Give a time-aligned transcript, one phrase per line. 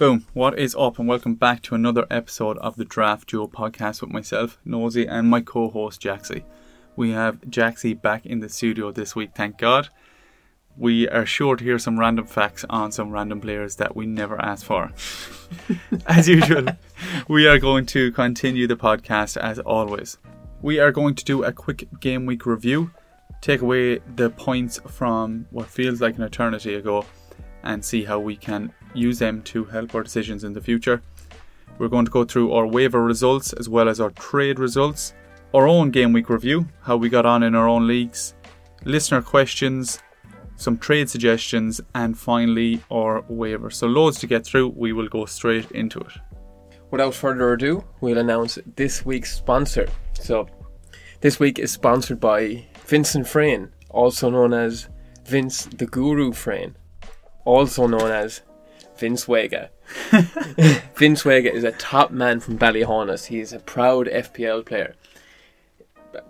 [0.00, 0.24] Boom.
[0.32, 4.10] What is up, and welcome back to another episode of the Draft Duo podcast with
[4.10, 6.42] myself, Nosy, and my co host, Jaxie.
[6.96, 9.90] We have Jaxie back in the studio this week, thank God.
[10.74, 14.40] We are sure to hear some random facts on some random players that we never
[14.40, 14.90] asked for.
[16.06, 16.68] as usual,
[17.28, 20.16] we are going to continue the podcast as always.
[20.62, 22.90] We are going to do a quick game week review,
[23.42, 27.04] take away the points from what feels like an eternity ago,
[27.62, 31.02] and see how we can use them to help our decisions in the future.
[31.78, 35.14] We're going to go through our waiver results as well as our trade results,
[35.54, 38.34] our own game week review, how we got on in our own leagues,
[38.84, 40.00] listener questions,
[40.56, 43.70] some trade suggestions, and finally our waiver.
[43.70, 44.68] So, loads to get through.
[44.76, 46.12] We will go straight into it.
[46.90, 49.88] Without further ado, we'll announce this week's sponsor.
[50.12, 50.48] So,
[51.20, 54.88] this week is sponsored by Vincent Frayne, also known as
[55.24, 56.76] Vince the Guru Frayne,
[57.44, 58.42] also known as
[59.00, 59.70] Vince Wega.
[60.94, 63.26] Vince Wega is a top man from Ballyhaunis.
[63.26, 64.94] He is a proud FPL player.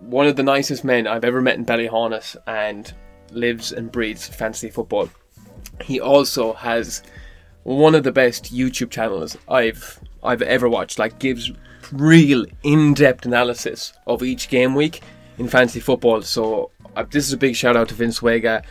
[0.01, 2.95] One of the nicest men I've ever met in Ballyhaunis and
[3.33, 5.11] lives and breathes fantasy football.
[5.83, 7.03] He also has
[7.65, 10.99] one of the best YouTube channels I've I've ever watched.
[10.99, 11.51] Like gives
[11.93, 15.01] real in-depth analysis of each game week
[15.39, 16.23] in fantasy football.
[16.23, 18.63] So uh, this is a big shout out to Vince Wega.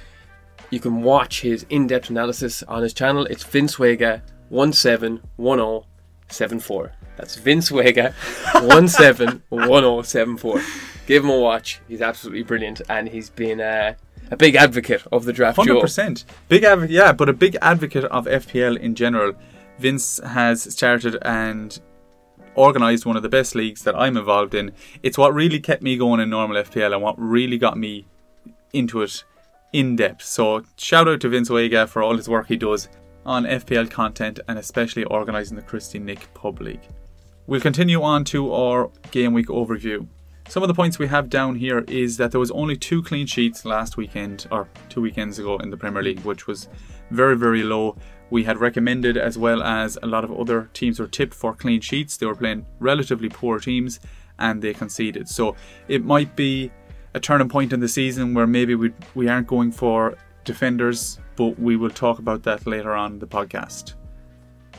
[0.70, 3.26] You can watch his in-depth analysis on his channel.
[3.26, 5.86] It's Vince Wega one seven one zero
[6.30, 6.94] seven four.
[7.18, 8.14] That's Vince Wega
[8.68, 10.62] one seven one zero seven four.
[11.08, 11.82] Give him a watch.
[11.88, 13.96] He's absolutely brilliant, and he's been uh,
[14.30, 15.56] a big advocate of the draft.
[15.56, 15.82] Hundred duo.
[15.82, 16.92] percent, big advocate.
[16.92, 19.34] Yeah, but a big advocate of FPL in general.
[19.80, 21.80] Vince has started and
[22.58, 24.74] organised one of the best leagues that I'm involved in.
[25.02, 28.06] It's what really kept me going in normal FPL and what really got me
[28.74, 29.24] into it
[29.74, 30.24] in depth.
[30.24, 32.90] So shout out to Vince Wega for all his work he does
[33.26, 36.88] on FPL content and especially organising the Christy Nick Pub League.
[37.48, 40.08] We'll continue on to our game week overview.
[40.48, 43.28] Some of the points we have down here is that there was only two clean
[43.28, 46.68] sheets last weekend or two weekends ago in the Premier League, which was
[47.12, 47.96] very very low.
[48.32, 51.82] We had recommended as well as a lot of other teams were tipped for clean
[51.82, 52.18] sheets.
[52.18, 54.00] They were playing relatively poor teams
[54.40, 55.28] and they conceded.
[55.28, 55.56] So
[55.88, 56.72] it might be
[57.14, 61.60] a turning point in the season where maybe we we aren't going for defenders, but
[61.60, 63.94] we will talk about that later on in the podcast.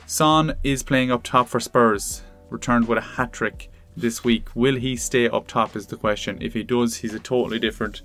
[0.06, 4.48] Son is playing up top for Spurs, returned with a hat trick this week.
[4.54, 6.38] Will he stay up top is the question.
[6.40, 8.02] If he does, he's a totally different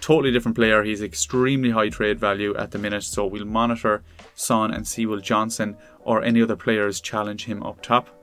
[0.00, 0.84] totally different player.
[0.84, 4.02] He's extremely high trade value at the minute, so we'll monitor
[4.34, 8.17] Son and see will Johnson or any other players challenge him up top.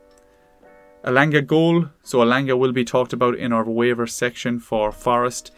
[1.05, 1.85] Elanga goal.
[2.03, 5.51] So Elanga will be talked about in our waiver section for Forest.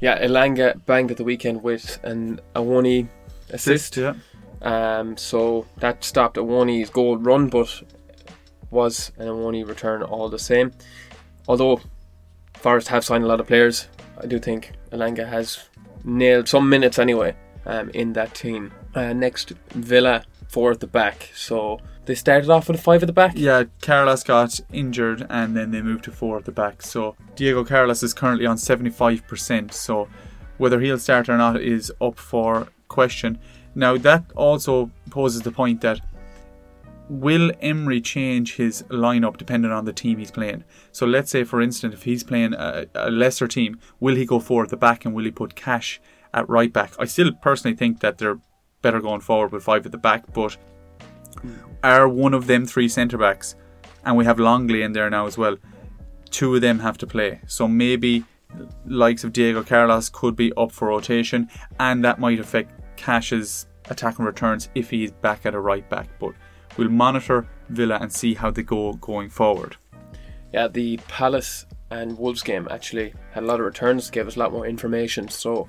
[0.00, 3.08] Yeah, Elanga banged at the weekend with an Awoni
[3.50, 3.96] assist.
[3.96, 4.14] yeah.
[4.62, 7.82] Um, so that stopped Awoni's goal run, but
[8.70, 10.72] was an Awoni return all the same.
[11.48, 11.80] Although
[12.54, 13.88] Forest have signed a lot of players,
[14.20, 15.68] I do think Elanga has
[16.04, 18.72] nailed some minutes anyway um, in that team.
[18.94, 21.30] Uh, next, Villa four at the back.
[21.34, 23.34] So they started off with a five at the back.
[23.36, 26.80] Yeah, Carlos got injured and then they moved to four at the back.
[26.80, 29.74] So Diego Carlos is currently on 75%.
[29.74, 30.08] So
[30.56, 33.38] whether he'll start or not is up for question.
[33.74, 36.00] Now, that also poses the point that
[37.10, 40.64] will Emery change his lineup depending on the team he's playing?
[40.92, 44.40] So let's say, for instance, if he's playing a, a lesser team, will he go
[44.40, 46.00] forward at the back and will he put Cash
[46.32, 46.94] at right back?
[46.98, 48.40] I still personally think that they're
[48.80, 50.56] better going forward with five at the back, but
[51.82, 53.56] are one of them three centre backs,
[54.04, 55.56] and we have Lenglet in there now as well.
[56.30, 58.24] Two of them have to play, so maybe
[58.86, 61.48] likes of Diego Carlos could be up for rotation,
[61.80, 66.08] and that might affect Cash's attack and returns if he's back at a right back.
[66.18, 66.32] But
[66.76, 69.76] we'll monitor Villa and see how they go going forward.
[70.52, 74.38] Yeah, the Palace and Wolves game actually had a lot of returns, gave us a
[74.38, 75.28] lot more information.
[75.28, 75.68] So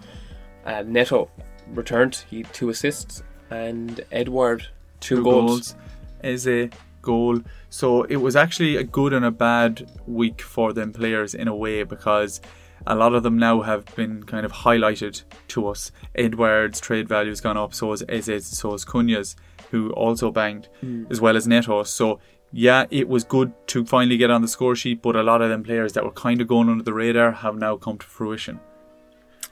[0.66, 1.30] uh, Neto
[1.74, 4.68] returned, he two assists, and Edward
[5.00, 5.76] two, Two goals.
[6.24, 6.70] is a
[7.02, 7.42] goal.
[7.70, 11.56] So it was actually a good and a bad week for them players in a
[11.56, 12.42] way because
[12.88, 15.92] a lot of them now have been kind of highlighted to us.
[16.16, 19.36] Edwards' trade value has gone up, so has Eze, so has Cunha's,
[19.72, 21.06] who also banged, hmm.
[21.10, 21.84] as well as Neto.
[21.84, 22.20] So
[22.52, 25.50] yeah, it was good to finally get on the score sheet, but a lot of
[25.50, 28.60] them players that were kind of going under the radar have now come to fruition.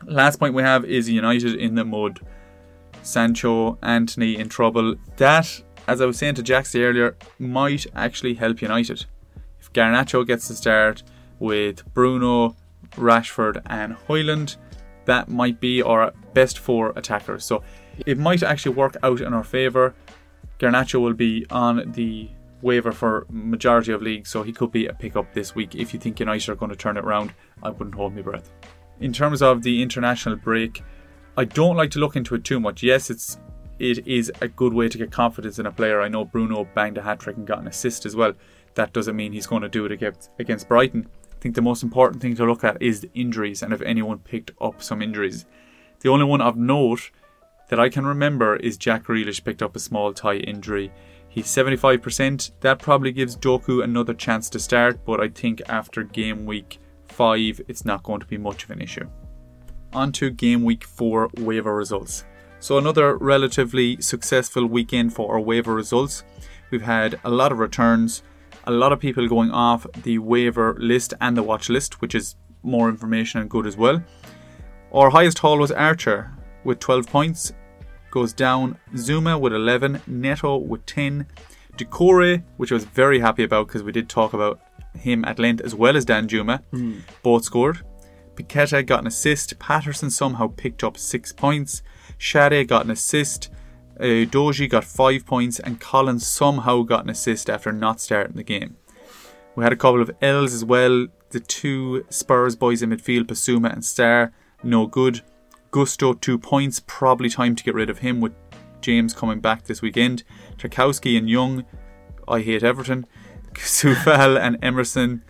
[0.06, 2.20] Last point we have is United in the mud.
[3.04, 4.96] Sancho, Antony in trouble.
[5.18, 9.06] That, as I was saying to Jaxie earlier, might actually help United.
[9.60, 11.04] If Garnacho gets the start
[11.40, 12.56] with Bruno,
[12.92, 14.58] Rashford, and Hojlund,
[15.06, 17.46] that might be our best four attackers.
[17.46, 17.64] So
[18.06, 19.96] it might actually work out in our favour.
[20.60, 22.30] Garnacho will be on the
[22.62, 25.76] waiver for majority of leagues, so he could be a pickup this week.
[25.76, 28.52] If you think United are going to turn it around, I wouldn't hold my breath.
[29.00, 30.84] In terms of the international break,
[31.40, 32.82] I don't like to look into it too much.
[32.82, 33.38] Yes, it's
[33.78, 36.02] it is a good way to get confidence in a player.
[36.02, 38.34] I know Bruno banged a hat trick and got an assist as well.
[38.74, 41.08] That doesn't mean he's going to do it against against Brighton.
[41.32, 44.18] I think the most important thing to look at is the injuries and if anyone
[44.18, 45.46] picked up some injuries.
[46.00, 47.12] The only one of note
[47.70, 50.92] that I can remember is Jack Grealish picked up a small thigh injury.
[51.30, 52.52] He's 75%.
[52.62, 56.80] That probably gives Doku another chance to start, but I think after game week
[57.10, 59.08] 5, it's not going to be much of an issue.
[59.94, 62.26] On to game week 4 waiver results.
[62.60, 66.24] So, another relatively successful weekend for our waiver results.
[66.72, 68.24] We've had a lot of returns,
[68.66, 72.36] a lot of people going off the waiver list and the watch list, which is
[72.64, 74.04] more information and good as well.
[74.92, 76.32] Our highest haul was Archer
[76.64, 77.54] with 12 points,
[78.12, 81.28] goes down Zuma with 11, Neto with 10,
[81.78, 84.60] Doucouré, which I was very happy about because we did talk about
[84.98, 87.02] him at length as well as Danjuma, mm.
[87.22, 87.82] both scored.
[88.38, 91.82] Paqueta got an assist, Patterson somehow picked up 6 points,
[92.20, 93.50] Schade got an assist,
[94.00, 98.44] uh, Doji got 5 points, and Collins somehow got an assist after not starting the
[98.44, 98.78] game.
[99.56, 101.08] We had a couple of L's as well.
[101.32, 104.32] The two Spurs boys in midfield, Bissouma and Sarr,
[104.64, 105.22] no good.
[105.72, 106.82] Gusto, two points.
[106.86, 108.34] Probably time to get rid of him with
[108.82, 110.24] James coming back this weekend.
[110.58, 111.66] Tarkowski and Young,
[112.28, 113.08] I hate Everton.
[113.54, 115.24] Coufal and Emerson,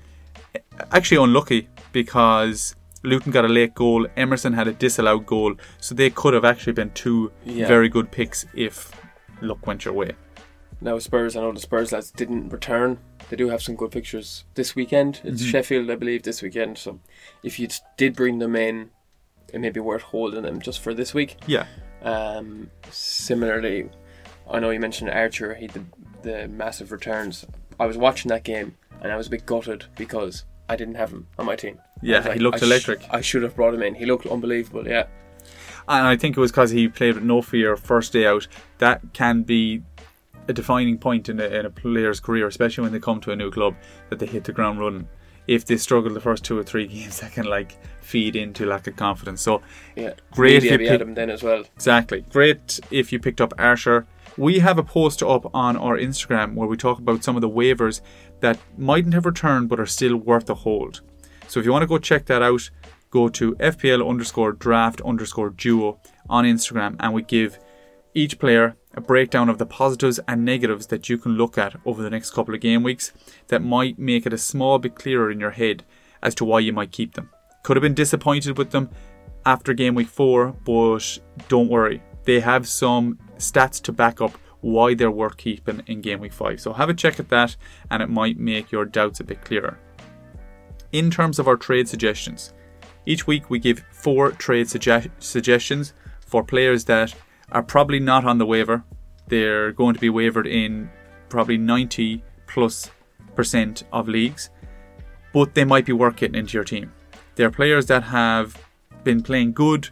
[0.91, 4.07] actually unlucky because Luton got a late goal.
[4.15, 7.67] Emerson had a disallowed goal, so they could have actually been two yeah.
[7.67, 8.91] very good picks if
[9.41, 10.13] luck went your way.
[10.79, 12.99] Now Spurs, I know the Spurs lads didn't return.
[13.29, 15.21] They do have some good pictures this weekend.
[15.23, 15.51] It's mm-hmm.
[15.51, 16.77] Sheffield, I believe, this weekend.
[16.77, 16.99] So
[17.43, 17.67] if you
[17.97, 18.91] did bring them in,
[19.53, 21.37] it may be worth holding them just for this week.
[21.47, 21.65] Yeah.
[22.03, 23.89] Um, similarly,
[24.49, 25.55] I know you mentioned Archer.
[25.55, 25.87] He did
[26.21, 27.45] the massive returns.
[27.79, 31.11] I was watching that game and I was a bit gutted because I didn't have
[31.11, 31.79] him on my team.
[32.01, 33.01] Yeah, like, he looked I electric.
[33.01, 33.95] Sh- I should have brought him in.
[33.95, 34.87] He looked unbelievable.
[34.87, 35.05] Yeah.
[35.89, 38.47] And I think it was because he played with no fear first day out.
[38.79, 39.83] That can be
[40.49, 43.35] a defining point in a, in a player's career, especially when they come to a
[43.35, 43.75] new club,
[44.09, 45.07] that they hit the ground running
[45.47, 48.87] if they struggle the first two or three games, that can like feed into lack
[48.87, 49.41] of confidence.
[49.41, 49.61] So
[49.95, 51.63] yeah, great if you pick, him then as well.
[51.75, 54.05] Exactly, great if you picked up Archer.
[54.37, 57.49] We have a post up on our Instagram where we talk about some of the
[57.49, 58.01] waivers
[58.39, 61.01] that mightn't have returned but are still worth a hold.
[61.47, 62.69] So if you want to go check that out,
[63.09, 65.99] go to FPL underscore draft underscore duo
[66.29, 67.57] on Instagram and we give
[68.13, 72.03] each player a breakdown of the positives and negatives that you can look at over
[72.03, 73.13] the next couple of game weeks
[73.47, 75.83] that might make it a small bit clearer in your head
[76.21, 77.29] as to why you might keep them.
[77.63, 78.89] Could have been disappointed with them
[79.47, 84.93] after game week 4, but don't worry, they have some stats to back up why
[84.93, 86.59] they're worth keeping in game week 5.
[86.59, 87.55] So have a check at that
[87.89, 89.79] and it might make your doubts a bit clearer.
[90.91, 92.53] In terms of our trade suggestions,
[93.05, 97.13] each week we give four trade suge- suggestions for players that
[97.51, 98.83] are probably not on the waiver.
[99.27, 100.89] They're going to be wavered in
[101.29, 102.89] probably 90 plus
[103.35, 104.49] percent of leagues,
[105.33, 106.91] but they might be worth getting into your team.
[107.35, 108.57] They're players that have
[109.03, 109.89] been playing good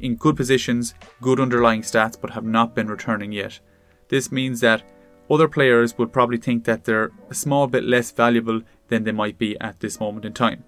[0.00, 3.60] in good positions, good underlying stats, but have not been returning yet.
[4.08, 4.82] This means that
[5.30, 9.38] other players would probably think that they're a small bit less valuable than they might
[9.38, 10.64] be at this moment in time.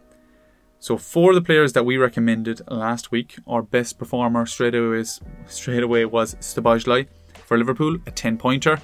[0.78, 5.04] So for the players that we recommended last week, our best performer straight away,
[5.46, 7.06] straight away was Szoboszlai
[7.44, 8.80] for Liverpool, a 10 pointer.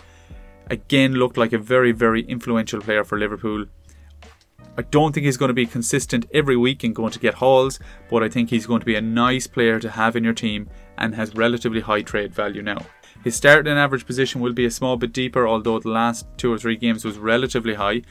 [0.68, 3.66] Again, looked like a very, very influential player for Liverpool.
[4.78, 7.78] I don't think he's going to be consistent every week and going to get hauls,
[8.10, 10.68] but I think he's going to be a nice player to have in your team
[10.98, 12.84] and has relatively high trade value now.
[13.24, 16.52] His start and average position will be a small bit deeper, although the last two
[16.52, 18.02] or three games was relatively high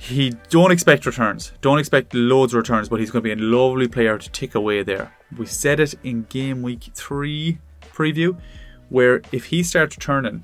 [0.00, 1.52] he don't expect returns.
[1.60, 4.54] Don't expect loads of returns, but he's going to be a lovely player to tick
[4.54, 5.12] away there.
[5.36, 7.58] We said it in game week three
[7.92, 8.40] preview,
[8.88, 10.42] where if he starts returning,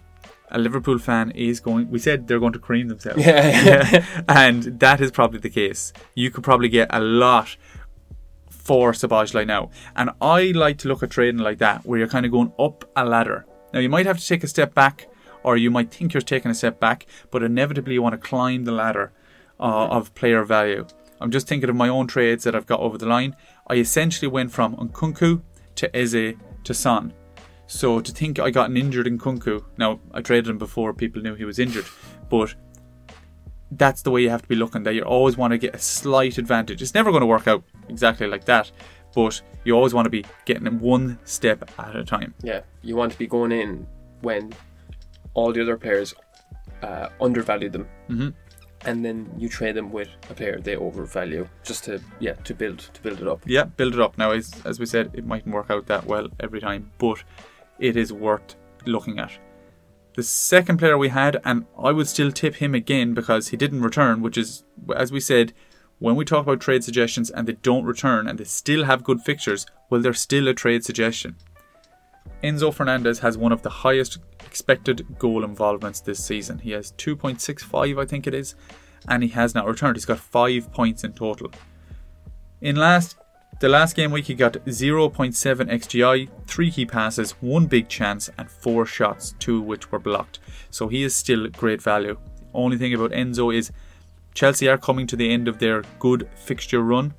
[0.50, 1.90] a Liverpool fan is going.
[1.90, 4.22] We said they're going to cream themselves, yeah, yeah.
[4.28, 5.92] and that is probably the case.
[6.14, 7.56] You could probably get a lot
[8.50, 12.26] for Szoboszlai now, and I like to look at trading like that, where you're kind
[12.26, 13.46] of going up a ladder.
[13.72, 15.08] Now you might have to take a step back,
[15.42, 18.64] or you might think you're taking a step back, but inevitably you want to climb
[18.64, 19.12] the ladder
[19.60, 20.86] uh, of player value.
[21.20, 23.36] I'm just thinking of my own trades that I've got over the line.
[23.66, 25.42] I essentially went from Nkunku
[25.76, 26.34] to Eze
[26.64, 27.12] to Son.
[27.66, 31.34] So to think I got an injured Nkunku, now I traded him before people knew
[31.34, 31.84] he was injured,
[32.30, 32.54] but
[33.72, 34.84] that's the way you have to be looking.
[34.84, 36.80] That you always want to get a slight advantage.
[36.82, 38.70] It's never going to work out exactly like that,
[39.14, 42.34] but you always want to be getting one step at a time.
[42.42, 43.86] Yeah, you want to be going in
[44.20, 44.52] when
[45.34, 46.14] all the other players
[46.82, 48.32] uh, undervalue them, Mhm.
[48.84, 52.78] and then you trade them with a player they overvalue, just to yeah to build
[52.94, 53.40] to build it up.
[53.44, 54.16] Yeah, build it up.
[54.18, 57.24] Now, as, as we said, it mightn't work out that well every time, but
[57.78, 58.56] it is worth
[58.86, 59.32] looking at.
[60.14, 63.82] The second player we had, and I would still tip him again because he didn't
[63.82, 64.64] return, which is,
[64.94, 65.52] as we said,
[65.98, 69.20] when we talk about trade suggestions and they don't return and they still have good
[69.20, 71.36] fixtures, well, they're still a trade suggestion.
[72.42, 76.58] Enzo Fernandez has one of the highest expected goal involvements this season.
[76.58, 78.54] He has 2.65, I think it is,
[79.08, 79.96] and he has not returned.
[79.96, 81.50] He's got five points in total.
[82.60, 83.16] In last
[83.58, 88.50] the last game week he got 0.7 XGI, 3 key passes, 1 big chance and
[88.50, 90.40] 4 shots, 2 which were blocked.
[90.70, 92.18] So he is still great value.
[92.52, 93.72] Only thing about Enzo is
[94.34, 97.14] Chelsea are coming to the end of their good fixture run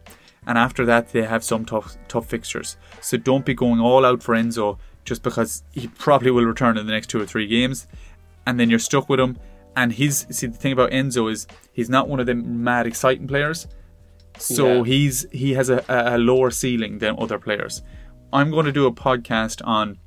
[0.45, 2.77] and after that they have some tough tough fixtures.
[3.01, 6.85] So don't be going all out for Enzo just because he probably will return in
[6.85, 7.87] the next 2 or 3 games
[8.45, 9.37] and then you're stuck with him
[9.75, 13.27] and he's see the thing about Enzo is he's not one of them mad exciting
[13.27, 13.67] players.
[14.39, 14.83] So Yeah.
[14.83, 17.81] he's he has a, a lower ceiling than other players.
[18.33, 19.97] I'm going to do a podcast on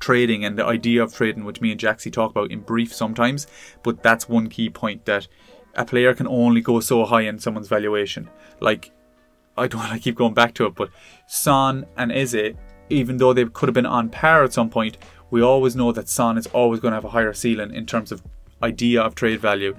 [0.00, 3.46] trading and the idea of trading, which me and Jaxie talk about in brief sometimes.
[3.82, 5.28] But that's one key point that
[5.74, 8.28] a player can only go so high in someone's valuation.
[8.60, 8.90] Like
[9.56, 10.90] I don't want to keep going back to it, but
[11.26, 12.54] Son and Eze,
[12.90, 14.96] even though they could have been on par at some point,
[15.30, 18.12] we always know that Son is always going to have a higher ceiling in terms
[18.12, 18.22] of
[18.62, 19.74] idea of trade value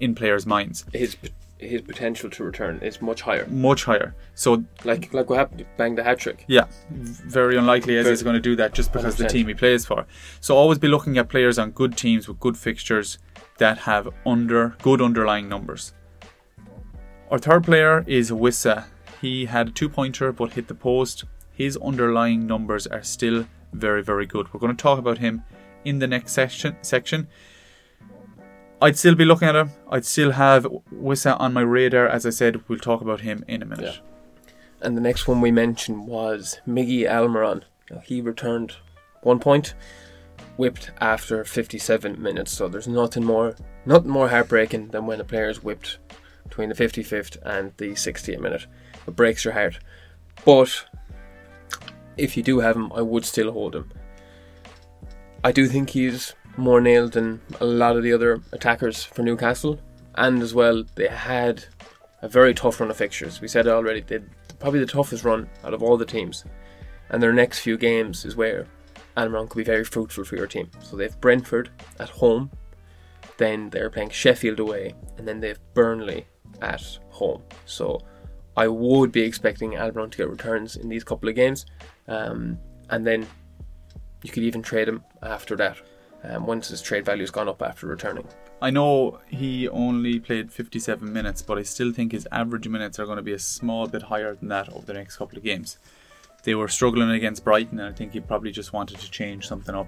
[0.00, 1.16] in players' minds, His
[1.58, 3.46] his potential to return is much higher.
[3.48, 4.14] much higher.
[4.34, 6.44] So Like like what happened, bang the hat trick.
[6.46, 9.28] Yeah, very unlikely as he's going to do that just because the 100%.
[9.30, 10.06] team he plays for.
[10.40, 13.18] So always be looking at players on good teams with good fixtures
[13.58, 15.92] that have under good underlying numbers.
[17.30, 18.84] Our third player is Wissa.
[19.20, 21.24] He had a two pointer but hit the post.
[21.52, 24.52] His underlying numbers are still very very good.
[24.52, 25.42] We're going to talk about him
[25.84, 26.76] in the next section.
[26.82, 27.26] Section.
[28.80, 29.70] I'd still be looking at him.
[29.90, 32.06] I'd still have Wissa on my radar.
[32.06, 33.94] As I said, we'll talk about him in a minute.
[33.96, 34.46] Yeah.
[34.80, 37.62] And the next one we mentioned was Miggy Almiron.
[38.04, 38.76] He returned
[39.22, 39.74] one point,
[40.56, 42.52] whipped after 57 minutes.
[42.52, 45.98] So there's nothing more, nothing more heartbreaking than when a player is whipped
[46.44, 48.66] between the 55th and the 60th minute.
[49.06, 49.80] It breaks your heart.
[50.44, 50.86] But
[52.16, 53.90] if you do have him, I would still hold him.
[55.42, 59.78] I do think he's more nailed than a lot of the other attackers for Newcastle,
[60.16, 61.64] and as well they had
[62.22, 63.40] a very tough run of fixtures.
[63.40, 64.20] We said it already, they
[64.58, 66.44] probably the toughest run out of all the teams.
[67.10, 68.66] And their next few games is where
[69.16, 70.70] Almiron could be very fruitful for your team.
[70.80, 72.50] So they've Brentford at home,
[73.36, 76.26] then they're playing Sheffield away, and then they've Burnley
[76.60, 77.42] at home.
[77.66, 78.00] So
[78.56, 81.66] I would be expecting Almiron to get returns in these couple of games.
[82.08, 82.58] Um,
[82.90, 83.26] and then
[84.22, 85.78] you could even trade him after that.
[86.24, 88.26] Um, once his trade value's gone up after returning.
[88.60, 93.06] I know he only played 57 minutes, but I still think his average minutes are
[93.06, 95.78] going to be a small bit higher than that over the next couple of games.
[96.42, 99.74] They were struggling against Brighton, and I think he probably just wanted to change something
[99.74, 99.86] up.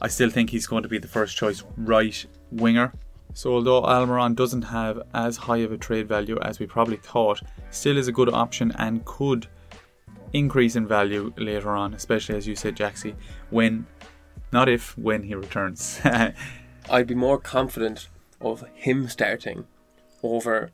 [0.00, 2.92] I still think he's going to be the first choice right winger.
[3.34, 7.40] So, although Almiron doesn't have as high of a trade value as we probably thought,
[7.70, 9.46] still is a good option and could
[10.32, 13.14] increase in value later on, especially as you said, Jaxie,
[13.50, 13.86] when,
[14.52, 16.00] not if, when he returns.
[16.90, 18.08] I'd be more confident
[18.40, 19.64] of him starting
[20.22, 20.70] over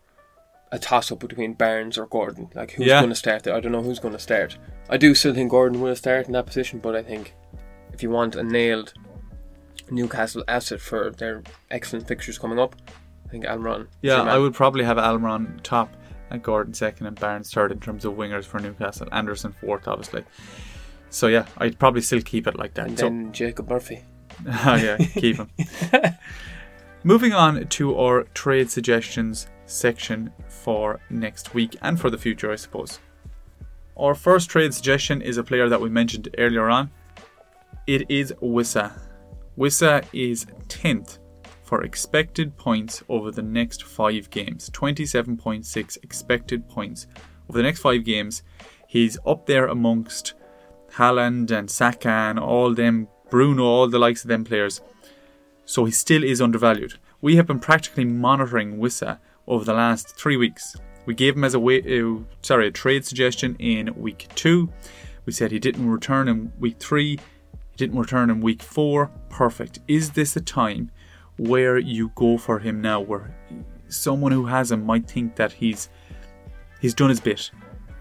[0.73, 2.49] a toss up between Barnes or Gordon.
[2.55, 3.01] Like who's Yeah.
[3.01, 3.55] going to start there?
[3.55, 4.59] I don't know who's going to start.
[4.91, 7.35] I do still think Gordon will start in that position, but I think
[7.93, 8.93] if you want a nailed
[9.91, 12.77] Newcastle asset for their excellent fixtures coming up,
[13.27, 13.89] I think Almiron.
[14.03, 14.23] Yeah.
[14.23, 15.95] I would probably have Almiron top
[16.31, 19.09] and Gordon second and Barnes third in terms of wingers for Newcastle.
[19.13, 20.25] Anderson fourth, obviously.
[21.11, 22.89] So yeah, I'd probably still keep it like that.
[22.89, 24.03] And So then Jacob Murphy.
[24.67, 25.51] oh, yeah, keep him.
[27.05, 32.57] Moving on to our trade suggestions section for next week and for the future, I
[32.57, 32.99] suppose.
[33.97, 36.91] Our first trade suggestion is a player that we mentioned earlier on.
[37.87, 38.93] It is Wissa.
[39.57, 41.19] Wissa is 10th
[41.63, 47.07] for expected points over the next five games 27.6 expected points
[47.49, 48.43] over the next five games.
[48.87, 50.35] He's up there amongst
[50.95, 54.81] Haaland and Saka and all them, Bruno, all the likes of them players.
[55.65, 56.95] So he still is undervalued.
[57.21, 60.77] We have been practically monitoring Wissa over the last three weeks.
[61.05, 64.71] We gave him as a way, uh, sorry, a trade suggestion in week two.
[65.25, 67.19] We said he didn't return in week three.
[67.71, 69.11] He didn't return in week four.
[69.29, 69.79] Perfect.
[69.89, 70.91] Is this a time
[71.39, 73.35] where you go for him now, where
[73.89, 75.89] someone who has him might think that he's
[76.81, 77.51] he's done his bit,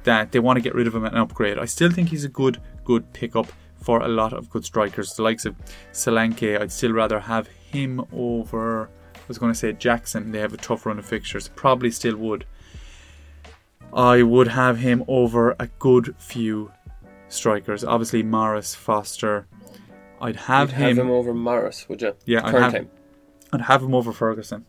[0.04, 1.58] that they want to get rid of him and upgrade?
[1.58, 3.48] I still think he's a good good pickup
[3.86, 5.14] for a lot of good strikers.
[5.14, 5.56] The likes of
[5.94, 8.90] Solanke, I'd still rather have him over.
[9.16, 10.32] I was going to say Jackson.
[10.32, 11.50] They have a tough run of fixtures.
[11.50, 12.46] Probably still would.
[13.94, 16.72] I would have him over a good few
[17.28, 17.84] strikers.
[17.84, 19.48] Obviously, Morris, Foster.
[20.22, 22.16] I'd have, You'd him, have him over Morris, would you?
[22.26, 22.90] Yeah, I'd have- time.
[23.54, 24.66] I'd have him over Ferguson,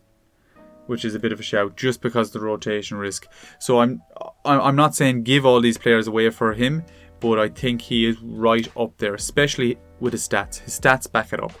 [0.87, 3.27] which is a bit of a shout, just because of the rotation risk.
[3.59, 4.01] So I'm
[4.45, 6.83] I'm not saying give all these players away for him,
[7.19, 10.59] but I think he is right up there, especially with his stats.
[10.59, 11.53] His stats back it up: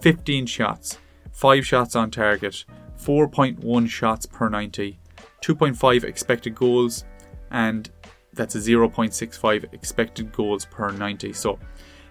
[0.00, 0.98] 15 shots,
[1.32, 2.64] five shots on target,
[2.98, 4.98] 4.1 shots per 90,
[5.42, 7.04] 2.5 expected goals,
[7.50, 7.90] and
[8.32, 11.32] that's a 0.65 expected goals per 90.
[11.32, 11.58] So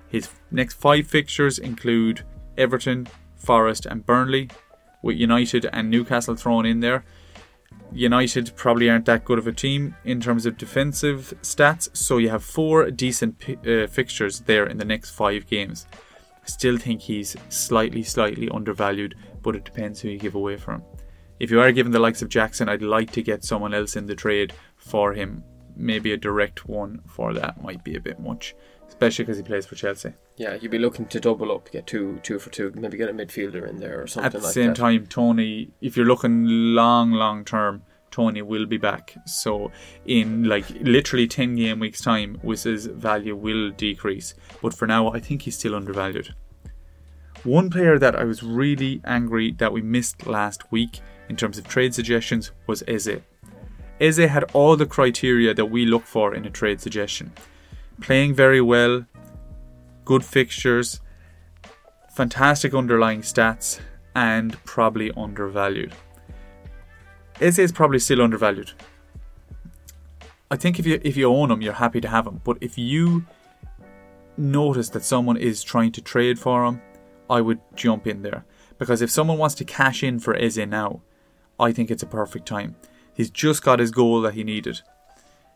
[0.08, 2.24] his next five fixtures include
[2.58, 4.50] Everton, Forest, and Burnley,
[5.02, 7.06] with United and Newcastle thrown in there.
[7.96, 12.30] United probably aren't that good of a team in terms of defensive stats, so you
[12.30, 15.88] have four decent pi- uh, fixtures there in the next five games.
[15.94, 20.84] I still think he's slightly, slightly undervalued, but it depends who you give away from.
[21.40, 24.06] If you are given the likes of Jackson, I'd like to get someone else in
[24.06, 25.44] the trade for him.
[25.78, 28.56] Maybe a direct one for that might be a bit much,
[28.96, 30.14] especially because he plays for Chelsea.
[30.38, 33.14] Yeah, you'd be looking to double up, get two, two for two, maybe get a
[33.14, 34.78] midfielder in there or something At the like same that.
[34.78, 39.16] time, Toney, if you're looking long, long term, Toney will be back.
[39.26, 39.72] So
[40.06, 44.34] in like literally ten game weeks time, Wiss's value will decrease.
[44.62, 46.34] But for now, I think he's still undervalued.
[47.44, 51.68] One player that I was really angry that we missed last week in terms of
[51.68, 53.20] trade suggestions was Eze.
[54.00, 57.34] Eze had all the criteria that we look for in a trade suggestion.
[58.02, 59.06] Playing very well,
[60.04, 61.02] good fixtures,
[62.12, 63.80] fantastic underlying stats,
[64.16, 65.94] and probably undervalued.
[67.42, 68.72] Eze is probably still undervalued.
[70.50, 72.40] I think if you if you own him, you're happy to have him.
[72.44, 73.26] But if you
[74.38, 76.82] notice that someone is trying to trade for him,
[77.30, 78.46] I would jump in there
[78.78, 81.02] because if someone wants to cash in for Eze now,
[81.60, 82.76] I think it's a perfect time.
[83.14, 84.82] He's just got his goal that he needed.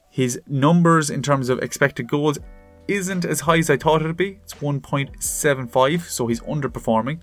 [0.10, 2.40] His numbers in terms of expected goals
[2.88, 4.40] isn't as high as I thought it'd be.
[4.44, 7.22] It's 1.75, so he's underperforming.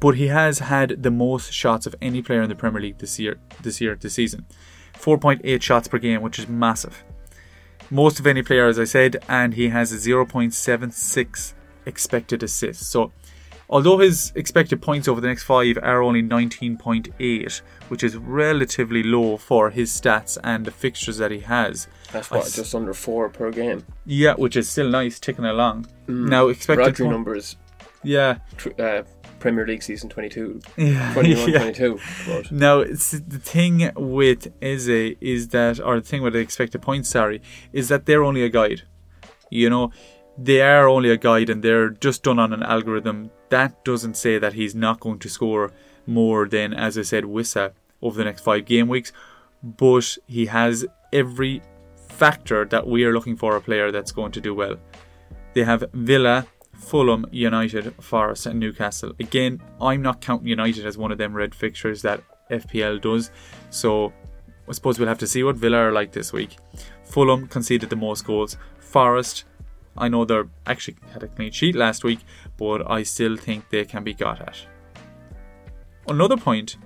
[0.00, 3.18] But he has had the most shots of any player in the Premier League this
[3.18, 4.46] year, this year, this season.
[4.94, 7.04] 4.8 shots per game, which is massive.
[7.90, 11.54] Most of any player, as I said, and he has a 0.76
[11.86, 12.86] expected assists.
[12.86, 13.12] So,
[13.68, 19.36] although his expected points over the next five are only 19.8, which is relatively low
[19.36, 23.28] for his stats and the fixtures that he has, That's what, s- just under four
[23.28, 23.84] per game.
[24.06, 25.86] yeah, which is still nice, ticking along.
[26.06, 27.56] Now, expected Rodri point- numbers,
[28.02, 29.02] yeah, tr- uh,
[29.40, 31.58] Premier League season 22, yeah, 21 yeah.
[31.58, 31.98] 22.
[32.26, 34.88] But Now, the thing with Eze
[35.20, 38.48] is that, or the thing with the expected points, sorry, is that they're only a
[38.48, 38.82] guide.
[39.50, 39.92] You know,
[40.36, 43.30] they are only a guide and they're just done on an algorithm.
[43.50, 45.72] That doesn't say that he's not going to score
[46.06, 49.12] more than, as I said, Wissa over the next five game weeks,
[49.62, 51.62] but he has every
[52.08, 54.76] factor that we are looking for a player that's going to do well.
[55.54, 59.12] They have Villa, Fulham, United, Forest, and Newcastle.
[59.20, 63.30] Again, I'm not counting United as one of them red fixtures that FPL does.
[63.70, 64.12] So
[64.68, 66.56] I suppose we'll have to see what Villa are like this week.
[67.04, 68.56] Fulham conceded the most goals.
[68.78, 69.44] Forest,
[69.96, 72.20] I know they're actually had a clean sheet last week,
[72.56, 74.58] but I still think they can be got at.
[76.08, 76.76] Another point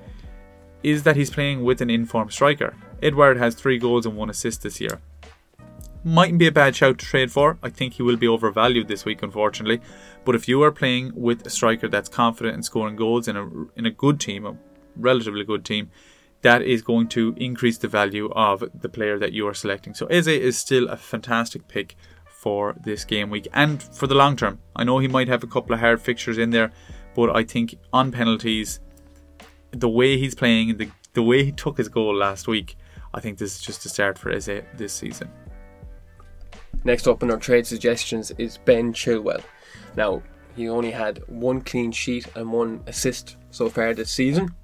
[0.83, 2.77] is that he's playing with an informed striker.
[3.03, 5.01] Edward has three goals and one assist this year
[6.05, 7.59] mightn't be a bad shout to trade for.
[7.63, 9.81] I think he will be overvalued this week, unfortunately.
[10.25, 13.49] But if you are playing with a striker that's confident in scoring goals in a
[13.77, 14.57] in a good team, a
[14.97, 15.91] relatively good team,
[16.43, 19.95] that is going to increase the value of the player that you are selecting.
[19.95, 21.97] So Eze is still a fantastic pick
[22.39, 24.61] for this game week and for the long term.
[24.77, 26.71] I know he might have a couple of hard fixtures in there,
[27.17, 28.79] but I think on penalties,
[29.73, 32.77] the way he's playing, the the way he took his goal last week,
[33.13, 35.29] I think this is just a start for Eze this season.
[36.85, 39.43] next up in our trade suggestions is Ben Chilwell.
[39.97, 40.23] Now,
[40.55, 44.55] he only had one clean sheet and one assist so far this season,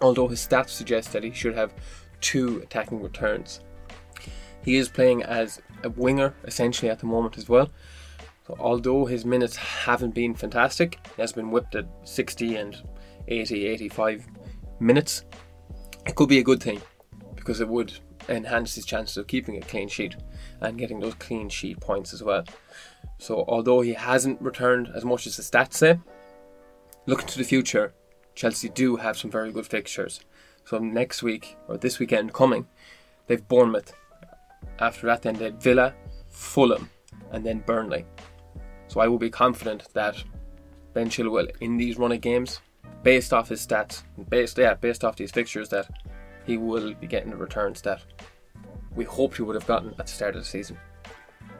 [0.00, 1.72] although his stats suggest that he should have
[2.20, 3.60] two attacking returns.
[4.64, 7.70] He is playing as a winger essentially at the moment as well.
[8.46, 12.82] So although his minutes haven't been fantastic, he has been whipped at 60 and
[13.28, 14.26] 80, 85
[14.80, 15.24] minutes.
[16.06, 16.80] It could be a good thing
[17.36, 17.92] because it would
[18.28, 20.16] enhance his chances of keeping a clean sheet
[20.60, 22.44] and getting those clean sheet points as well.
[23.18, 25.98] So although he hasn't returned as much as the stats say,
[27.06, 27.94] looking to the future,
[28.34, 30.20] Chelsea do have some very good fixtures.
[30.64, 32.66] So next week or this weekend coming,
[33.26, 33.92] they've Bournemouth.
[34.78, 35.94] After that, then they've Villa,
[36.28, 36.90] Fulham,
[37.32, 38.06] and then Burnley.
[38.88, 40.22] So I will be confident that
[40.94, 42.60] Ben Chilwell in these run of games,
[43.02, 45.88] based off his stats, based yeah, based off these fixtures, that
[46.44, 48.02] he will be getting the returns that
[48.94, 50.76] we hoped he would have gotten at the start of the season.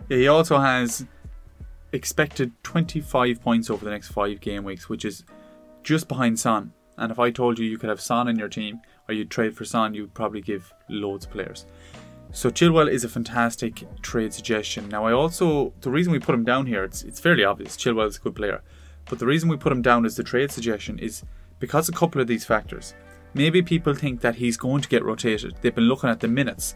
[0.09, 1.07] Yeah, he also has
[1.93, 5.25] expected 25 points over the next five game weeks, which is
[5.83, 6.73] just behind Son.
[6.99, 9.57] And if I told you you could have Son in your team or you'd trade
[9.57, 11.67] for Son, you'd probably give loads of players.
[12.33, 14.88] So Chilwell is a fantastic trade suggestion.
[14.88, 17.77] Now I also the reason we put him down here, it's it's fairly obvious.
[17.77, 18.62] Chilwell is a good player.
[19.09, 21.25] But the reason we put him down as the trade suggestion is
[21.59, 22.95] because a couple of these factors.
[23.35, 25.57] Maybe people think that he's going to get rotated.
[25.61, 26.75] They've been looking at the minutes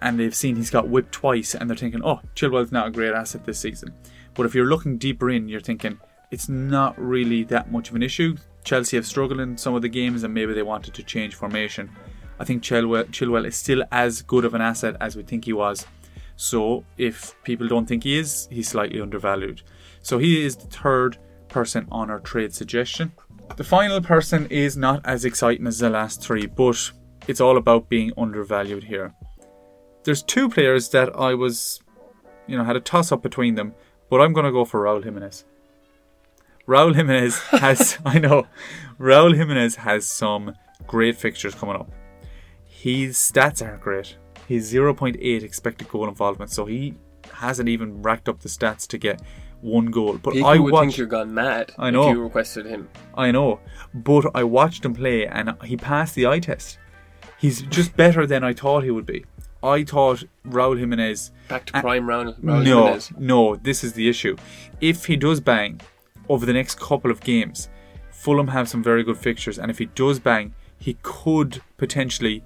[0.00, 3.12] and they've seen he's got whipped twice and they're thinking, oh, Chilwell's not a great
[3.12, 3.94] asset this season.
[4.34, 5.98] But if you're looking deeper in, you're thinking
[6.30, 8.36] it's not really that much of an issue.
[8.64, 11.90] Chelsea have struggled in some of the games and maybe they wanted to change formation.
[12.38, 15.52] I think Chilwell, Chilwell is still as good of an asset as we think he
[15.52, 15.86] was.
[16.36, 19.62] So if people don't think he is, he's slightly undervalued.
[20.02, 21.18] So he is the third
[21.48, 23.12] person on our trade suggestion.
[23.56, 26.90] The final person is not as exciting as the last three, but
[27.28, 29.14] it's all about being undervalued here.
[30.02, 31.80] There's two players that I was,
[32.46, 33.74] you know, had a toss up between them,
[34.10, 35.44] but I'm going to go for Raul Jimenez.
[36.66, 38.46] Raul Jimenez has, I know,
[38.98, 40.54] Raul Jimenez has some
[40.86, 41.90] great fixtures coming up.
[42.84, 44.18] His stats aren't great.
[44.46, 46.92] He's 0.8 expected goal involvement, so he
[47.32, 49.22] hasn't even racked up the stats to get
[49.62, 50.18] one goal.
[50.18, 52.10] But People I would watched, think you're gone mad I know.
[52.10, 52.90] if you requested him.
[53.14, 53.60] I know,
[53.94, 56.76] but I watched him play and he passed the eye test.
[57.38, 59.24] He's just better than I thought he would be.
[59.62, 61.30] I thought Raul Jimenez.
[61.48, 62.34] Back to prime round.
[62.34, 63.12] Raul no, Jimenez.
[63.18, 64.36] no, this is the issue.
[64.82, 65.80] If he does bang
[66.28, 67.70] over the next couple of games,
[68.10, 72.44] Fulham have some very good fixtures, and if he does bang, he could potentially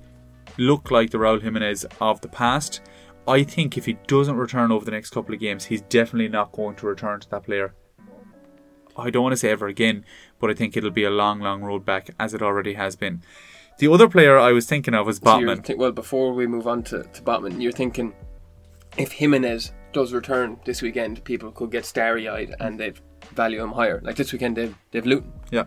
[0.58, 2.82] look like the Raul Jimenez of the past.
[3.26, 6.52] I think if he doesn't return over the next couple of games, he's definitely not
[6.52, 7.74] going to return to that player.
[8.96, 10.04] I don't want to say ever again,
[10.40, 13.22] but I think it'll be a long, long road back, as it already has been.
[13.78, 15.76] The other player I was thinking of was So you're Botman.
[15.76, 18.12] well, before we move on to, to Botman, you're thinking
[18.96, 22.98] if Jimenez does return this weekend, people could get starry eyed and they'd
[23.34, 24.00] value him higher.
[24.02, 25.32] Like this weekend, they've, they've Luton.
[25.52, 25.64] Yeah.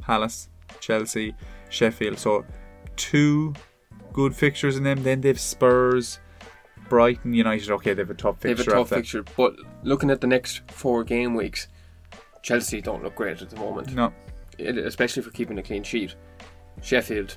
[0.00, 0.48] Palace,
[0.80, 1.34] Chelsea,
[1.68, 2.18] Sheffield.
[2.18, 2.44] So
[2.96, 3.54] two
[4.12, 5.02] good fixtures in them.
[5.02, 6.18] Then they've Spurs,
[6.88, 7.70] Brighton, United.
[7.70, 8.76] Okay, they've a tough They have a fixture.
[8.76, 9.24] tough fixture.
[9.36, 11.68] But looking at the next four game weeks,
[12.42, 14.12] Chelsea don't look great at the moment, No,
[14.58, 16.14] It- especially for keeping a clean sheet.
[16.82, 17.36] Sheffield,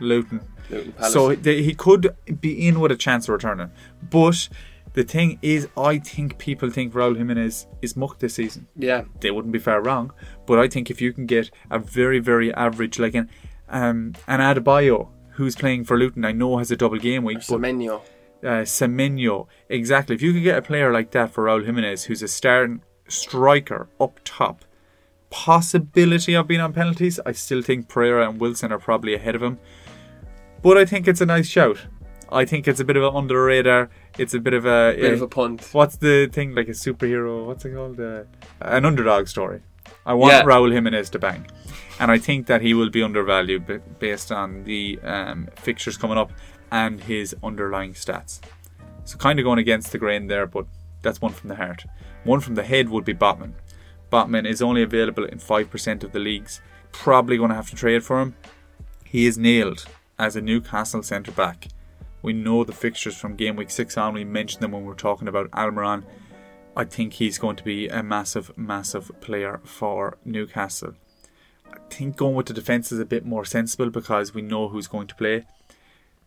[0.00, 0.40] Luton.
[0.70, 1.12] Luton, Palace.
[1.12, 3.70] So they, he could be in with a chance of returning.
[4.08, 4.48] But
[4.94, 8.66] the thing is, I think people think Raul Jimenez is muck this season.
[8.76, 10.12] yeah, They wouldn't be far wrong.
[10.46, 13.28] But I think if you can get a very, very average, like an
[13.68, 15.08] um, an Adebayo
[15.40, 18.00] who's playing for Luton, I know has a double game week, but Semenyo.
[18.42, 19.46] uh, Semenyo.
[19.68, 20.14] Exactly.
[20.14, 23.88] If you could get a player like that for Raul Jimenez, who's a starting striker
[23.98, 24.64] up top,
[25.30, 29.42] possibility of being on penalties, I still think Pereira and Wilson are probably ahead of
[29.42, 29.58] him.
[30.62, 31.78] But I think it's a nice shout.
[32.32, 33.90] I think it's a bit of an under the radar.
[34.18, 34.94] It's a bit of a.
[34.94, 35.68] Bit of a punt.
[35.72, 37.46] what's the thing like a superhero?
[37.46, 37.98] What's it called?
[37.98, 38.24] Uh,
[38.60, 39.62] an underdog story.
[40.06, 40.42] I want Yeah.
[40.42, 41.46] Raul Jimenez to bang,
[41.98, 46.32] and I think that he will be undervalued based on the um, fixtures coming up
[46.70, 48.40] and his underlying stats.
[49.04, 50.66] So kind of going against the grain there, but
[51.02, 51.84] that's one from the heart.
[52.24, 53.52] One from the head would be Botman.
[54.12, 56.60] Botman is only available in five percent of the leagues.
[56.92, 58.34] Probably going to have to trade for him.
[59.04, 59.86] He is nailed
[60.18, 61.68] as a Newcastle centre back.
[62.22, 64.14] We know the fixtures from game week six on.
[64.14, 66.04] We mentioned them when we were talking about Almiron.
[66.80, 70.94] I think he's going to be a massive, massive player for Newcastle.
[71.70, 74.86] I think going with the defence is a bit more sensible because we know who's
[74.86, 75.44] going to play.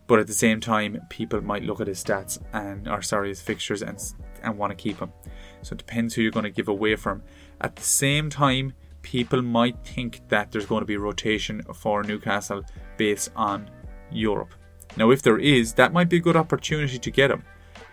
[0.06, 3.42] But at the same time, people might look at his stats and, or sorry, his
[3.42, 3.98] fixtures and
[4.44, 5.12] and want to keep him.
[5.62, 7.24] So it depends who you're going to give away from.
[7.60, 12.62] At the same time, people might think that there's going to be rotation for Newcastle
[12.96, 13.68] based on
[14.12, 14.54] Europe.
[14.96, 17.42] Now, if there is, that might be a good opportunity to get him.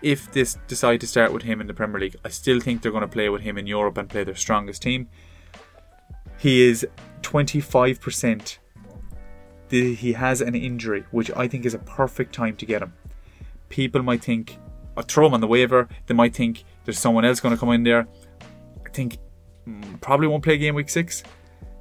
[0.01, 2.91] If this decide to start with him in the Premier League, I still think they're
[2.91, 5.07] going to play with him in Europe and play their strongest team.
[6.37, 6.87] He is
[7.21, 8.57] 25%.
[9.69, 12.93] The- He has an injury, which I think is a perfect time to get him.
[13.69, 14.57] People might think,
[14.97, 15.87] I'll throw him on the waiver.
[16.07, 18.07] They might think there's someone else going to come in there.
[18.85, 19.17] I think
[19.67, 21.23] mm, probably won't play game week six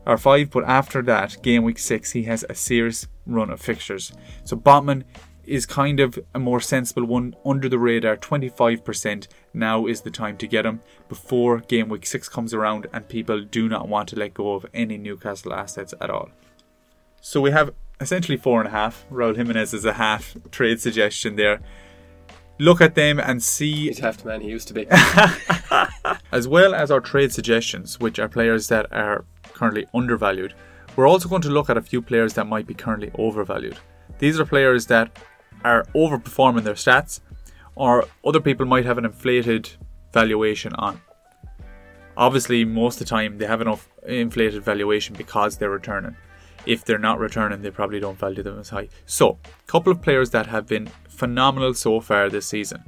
[0.06, 4.12] or five, but after that, game week six, he has a serious run of fixtures.
[4.44, 5.04] So Botman
[5.50, 9.26] is kind of a more sensible one under the radar, 25%.
[9.52, 13.42] Now is the time to get him before game week six comes around and people
[13.42, 16.30] do not want to let go of any Newcastle assets at all.
[17.20, 19.04] So we have essentially four and a half.
[19.10, 21.60] Raul Jimenez is a half trade suggestion there.
[22.58, 24.86] look at them and see He's half the man he used to be.
[26.32, 30.54] as well as our trade suggestions, which are players that are currently undervalued,
[30.94, 33.78] we're also going to look at a few players that might be currently overvalued.
[34.18, 35.10] These are players that
[35.64, 37.20] are overperforming their stats,
[37.74, 39.70] or other people might have an inflated
[40.12, 41.00] valuation on.
[42.16, 46.16] Obviously, most of the time they have enough inflated valuation because they're returning.
[46.66, 48.88] If they're not returning, they probably don't value them as high.
[49.06, 52.84] So, a couple of players that have been phenomenal so far this season.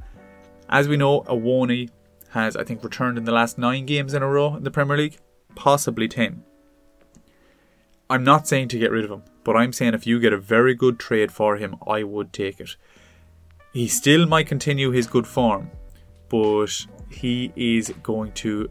[0.69, 1.91] As we know, Awoni
[2.31, 4.97] has, I think, returned in the last nine games in a row in the Premier
[4.97, 5.19] League,
[5.55, 6.43] possibly 10.
[8.13, 10.39] I'm not saying to get rid of him, but I'm saying if you get a
[10.39, 12.77] very good trade for him, I would take it.
[13.73, 15.71] He still might continue his good form,
[16.29, 18.71] but he is going to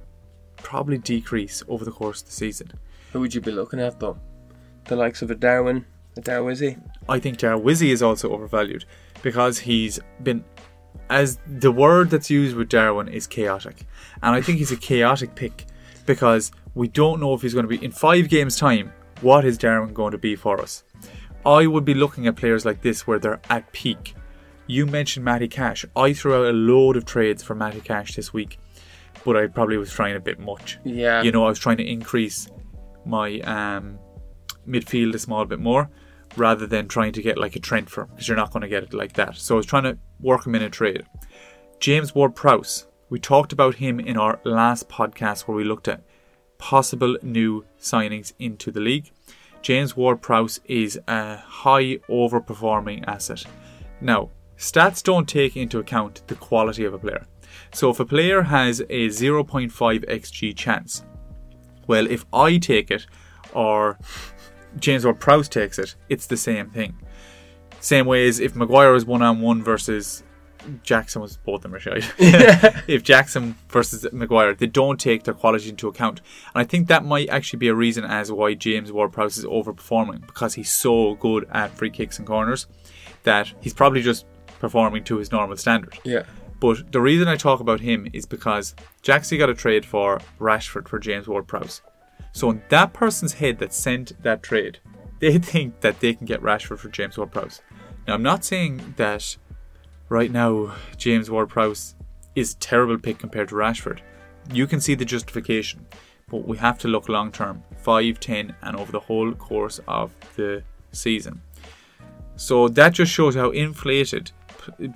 [0.58, 2.74] probably decrease over the course of the season.
[3.14, 4.20] Who would you be looking at though?
[4.86, 6.80] The likes of a Darwin, a Darwizzy?
[7.10, 8.86] I think Darwizzy is also overvalued
[9.24, 10.46] because he's been,
[11.10, 13.88] as the word that's used with Darwin is chaotic,
[14.22, 15.66] and I think he's a chaotic pick
[16.06, 18.94] because we don't know if he's going to be in five games' time.
[19.22, 20.84] What is Darwin going to be for us?
[21.46, 24.16] I would be looking at players like this where they're at peak.
[24.66, 25.86] You mentioned Matty Cash.
[25.96, 28.60] I threw out a load of trades for Matty Cash this week,
[29.24, 30.80] but I probably was trying a bit much.
[30.84, 31.22] Yeah.
[31.22, 32.50] You know, I was trying to increase
[33.06, 34.00] my um,
[34.68, 35.90] midfield a small bit more
[36.36, 38.68] rather than trying to get like a trend for him because you're not going to
[38.68, 39.36] get it like that.
[39.36, 41.06] So I was trying to work him in a trade.
[41.80, 46.04] James Ward Prowse, we talked about him in our last podcast where we looked at
[46.62, 49.12] possible new signings into the league.
[49.64, 53.44] James Ward Prowse is a high overperforming asset.
[54.00, 57.26] Now, stats don't take into account the quality of a player.
[57.74, 61.04] So if a player has a 0.5 xg chance,
[61.88, 63.08] well, if I take it
[63.54, 63.98] or
[64.80, 66.94] James Ward Prowse takes it, it's the same thing.
[67.80, 70.24] Same way as if Maguire is one on one versus
[70.84, 72.12] Jackson was both of them are shite.
[72.88, 76.22] if Jackson versus Maguire, they don't take their quality into account.
[76.54, 79.46] And I think that might actually be a reason as why James Ward Prowse is
[79.46, 82.68] overperforming because he's so good at free kicks and corners
[83.24, 84.26] that he's probably just
[84.60, 85.98] performing to his normal standard.
[86.04, 86.24] Yeah.
[86.60, 90.88] But the reason I talk about him is because Jackson got a trade for Rashford
[90.88, 91.82] for James Ward Prowse.
[92.34, 94.80] So in that person's head that sent that trade,
[95.20, 97.62] they think that they can get Rashford for James Ward Prowse.
[98.08, 99.38] Now I'm not saying that
[100.12, 101.96] right now James Ward Prowse
[102.36, 104.00] is a terrible pick compared to Rashford.
[104.54, 105.88] You can see the justification,
[106.30, 110.14] but we have to look long term 5, 10, and over the whole course of
[110.36, 111.42] the season.
[112.36, 114.32] So that just shows how inflated
[114.78, 114.92] p-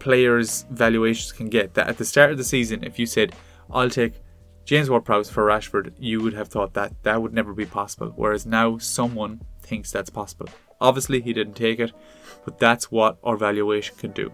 [0.00, 1.74] players' valuations can get.
[1.74, 3.36] That at the start of the season, if you said,
[3.70, 4.14] I'll take
[4.64, 8.12] James Ward Prowse for Rashford, you would have thought that that would never be possible.
[8.16, 10.48] Whereas now someone thinks that's possible.
[10.80, 11.92] Obviously, he didn't take it,
[12.44, 14.32] but that's what our valuation can do.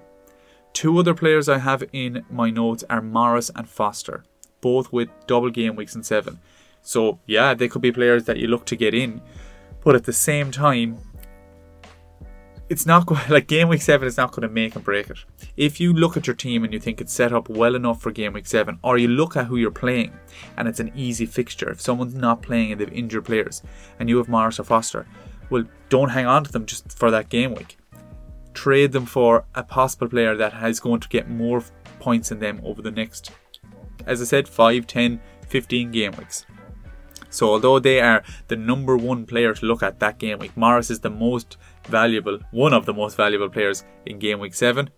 [0.73, 4.25] Two other players I have in my notes are Morris and Foster,
[4.61, 6.41] both with double game weeks and seven.
[6.81, 9.21] So, yeah, they could be players that you look to get in,
[9.85, 10.99] but at the same time,
[12.69, 15.19] it's not going like game week seven is not going to make and break it.
[15.57, 18.11] If you look at your team and you think it's set up well enough for
[18.11, 20.13] game week seven, or you look at who you're playing
[20.57, 23.63] and it's an easy fixture, if someone's not playing and they've injured players
[24.01, 25.07] and you have Morris or Foster,
[25.51, 27.77] well, don't hang on to them just for that game week.
[28.55, 31.63] Trade them for a possible player that is going to get more
[31.99, 33.31] points than them over the next,
[34.07, 36.45] as I said, 5, 10, 15 game weeks.
[37.31, 40.91] So although they are the number one player to look at that game week, Morris
[40.91, 41.57] is the most
[41.89, 44.91] valuable, one of the most valuable players in game week seven.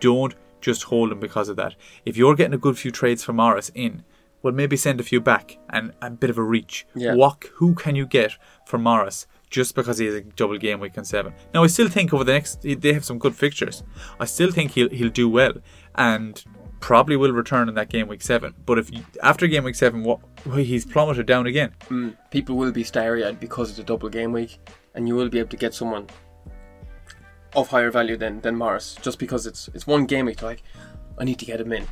[0.00, 1.76] Don't just hold him because of that.
[2.04, 4.02] If you're getting a good few trades for Morris in,
[4.42, 6.86] well maybe send a few back and a bit of a reach.
[6.94, 7.14] Yeah.
[7.14, 10.96] What who can you get for Morris just because he has a double game week
[10.96, 11.34] in seven?
[11.52, 13.82] Now I still think over the next they have some good fixtures.
[14.18, 15.54] I still think he'll he'll do well
[15.94, 16.42] and
[16.80, 18.54] probably will return in that game week seven.
[18.66, 18.90] But if
[19.22, 20.20] after game week seven, what
[20.54, 21.74] he's plummeted down again.
[21.88, 24.58] Mm, people will be starry eyed because of the double game week,
[24.94, 26.06] and you will be able to get someone
[27.54, 30.42] of higher value than, than Morris just because it's it's one game week.
[30.42, 30.62] Like,
[31.18, 31.86] I need to get him in.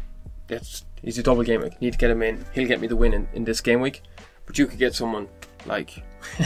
[0.47, 1.81] That's he's a double game week.
[1.81, 2.45] Need to get him in.
[2.53, 4.03] He'll get me the win in, in this game week.
[4.47, 5.29] But you could get someone
[5.67, 6.03] like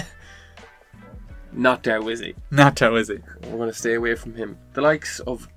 [1.52, 2.34] not Darwizzy.
[2.50, 3.22] Not how is it?
[3.44, 4.58] We're going to stay away from him.
[4.74, 5.48] The likes of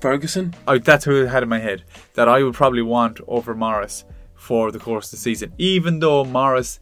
[0.00, 0.54] Ferguson.
[0.66, 4.04] I, that's who I had in my head that I would probably want over Morris
[4.34, 5.52] for the course of the season.
[5.58, 6.80] Even though Morris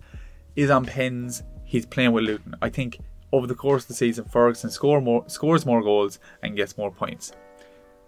[0.56, 2.54] is on pins, he's playing with Luton.
[2.62, 2.98] I think
[3.32, 6.90] over the course of the season, Ferguson score more, scores more goals and gets more
[6.90, 7.32] points.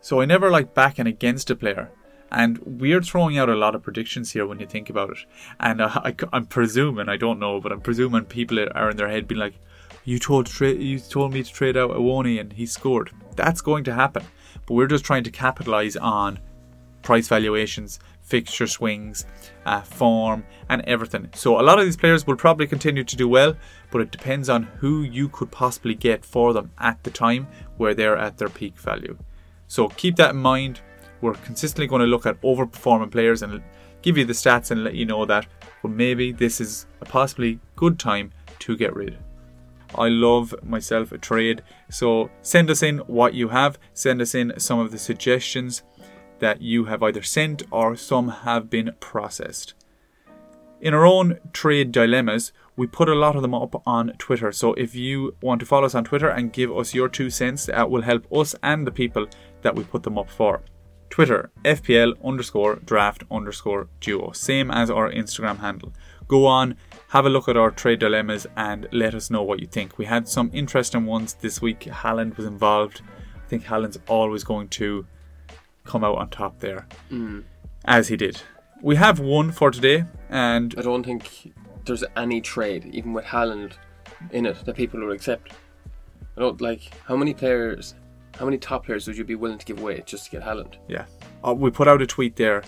[0.00, 1.90] So I never like backing against a player.
[2.32, 5.18] And we're throwing out a lot of predictions here when you think about it.
[5.60, 9.08] And uh, I, am presuming, I don't know, but I'm presuming people are in their
[9.08, 9.54] head being like,
[10.04, 13.84] "You told tra- you told me to trade out Awoni and he scored." That's going
[13.84, 14.24] to happen.
[14.66, 16.38] But we're just trying to capitalize on
[17.02, 19.26] price valuations, fixture swings,
[19.66, 21.28] uh, form, and everything.
[21.34, 23.56] So a lot of these players will probably continue to do well,
[23.90, 27.94] but it depends on who you could possibly get for them at the time where
[27.94, 29.18] they're at their peak value.
[29.66, 30.80] So keep that in mind.
[31.22, 33.62] We're consistently going to look at overperforming players and
[34.02, 35.46] give you the stats and let you know that
[35.82, 39.16] well, maybe this is a possibly good time to get rid.
[39.94, 41.62] I love myself a trade.
[41.90, 43.78] So send us in what you have.
[43.94, 45.82] Send us in some of the suggestions
[46.40, 49.74] that you have either sent or some have been processed.
[50.80, 54.50] In our own trade dilemmas, we put a lot of them up on Twitter.
[54.50, 57.66] So if you want to follow us on Twitter and give us your two cents,
[57.66, 59.28] that will help us and the people
[59.60, 60.62] that we put them up for.
[61.12, 65.92] Twitter, FPL underscore draft underscore duo, same as our Instagram handle.
[66.26, 66.74] Go on,
[67.08, 69.98] have a look at our trade dilemmas and let us know what you think.
[69.98, 71.80] We had some interesting ones this week.
[71.80, 73.02] Haaland was involved.
[73.36, 75.04] I think Haaland's always going to
[75.84, 77.44] come out on top there, Mm.
[77.84, 78.40] as he did.
[78.80, 81.52] We have one for today, and I don't think
[81.84, 83.72] there's any trade, even with Haaland
[84.30, 85.52] in it, that people will accept.
[86.38, 87.94] I don't like how many players,
[88.38, 90.76] how many top players would you be willing to give away just to get Haaland?
[90.88, 91.06] yeah,
[91.46, 92.62] uh, we put out a tweet there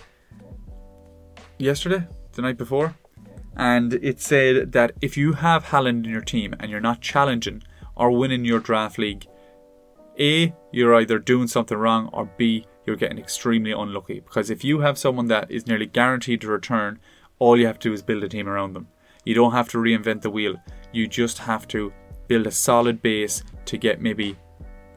[1.59, 2.95] yesterday, the night before,
[3.57, 7.63] and it said that if you have Haaland in your team and you're not challenging
[7.97, 9.27] or winning your draft league,
[10.19, 14.21] A, you're either doing something wrong, or B, you're getting extremely unlucky.
[14.21, 16.99] Because if you have someone that is nearly guaranteed to return,
[17.39, 18.89] all you have to do is build a team around them.
[19.25, 20.57] You don't have to reinvent the wheel.
[20.93, 21.93] You just have to
[22.27, 24.37] build a solid base to get maybe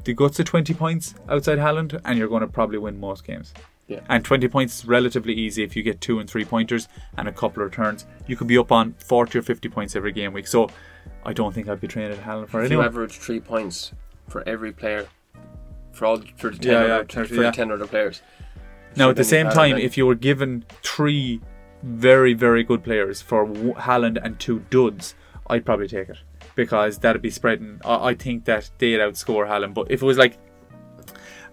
[0.08, 3.54] the guts of 20 points outside Haaland, and you're going to probably win most games.
[3.88, 4.00] Yeah.
[4.08, 7.32] And 20 points is relatively easy if you get two and three pointers and a
[7.34, 8.06] couple of returns.
[8.26, 10.48] You could be up on 40 or 50 points every game week.
[10.48, 10.70] So
[11.26, 13.92] I don't think I'd be training at Haaland for If you average three points
[14.30, 15.08] for every player,
[15.92, 17.42] for all for the ten, Yeah, yeah, other, for yeah.
[17.44, 18.22] the ten other players.
[18.96, 21.42] Now, at the same time, then- if you were given three
[21.84, 25.16] very, very good players for Haaland and two duds,
[25.50, 26.18] I'd probably take it
[26.58, 27.80] because that'd be spreading.
[27.86, 29.74] I, I think that they'd outscore Haaland.
[29.76, 30.38] But if it was like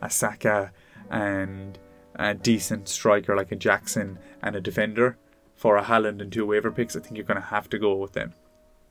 [0.02, 0.72] a Saka
[1.10, 1.78] and
[2.16, 5.16] a decent striker like a Jackson and a defender
[5.54, 7.94] for a Haaland and two waiver picks, I think you're going to have to go
[7.94, 8.32] with them.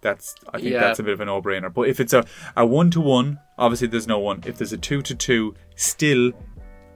[0.02, 0.82] That's I think Yeah.
[0.82, 1.74] that's a bit of a no-brainer.
[1.74, 4.44] But if it's a a one to one, obviously there's no one.
[4.46, 6.32] If there's a two to two, still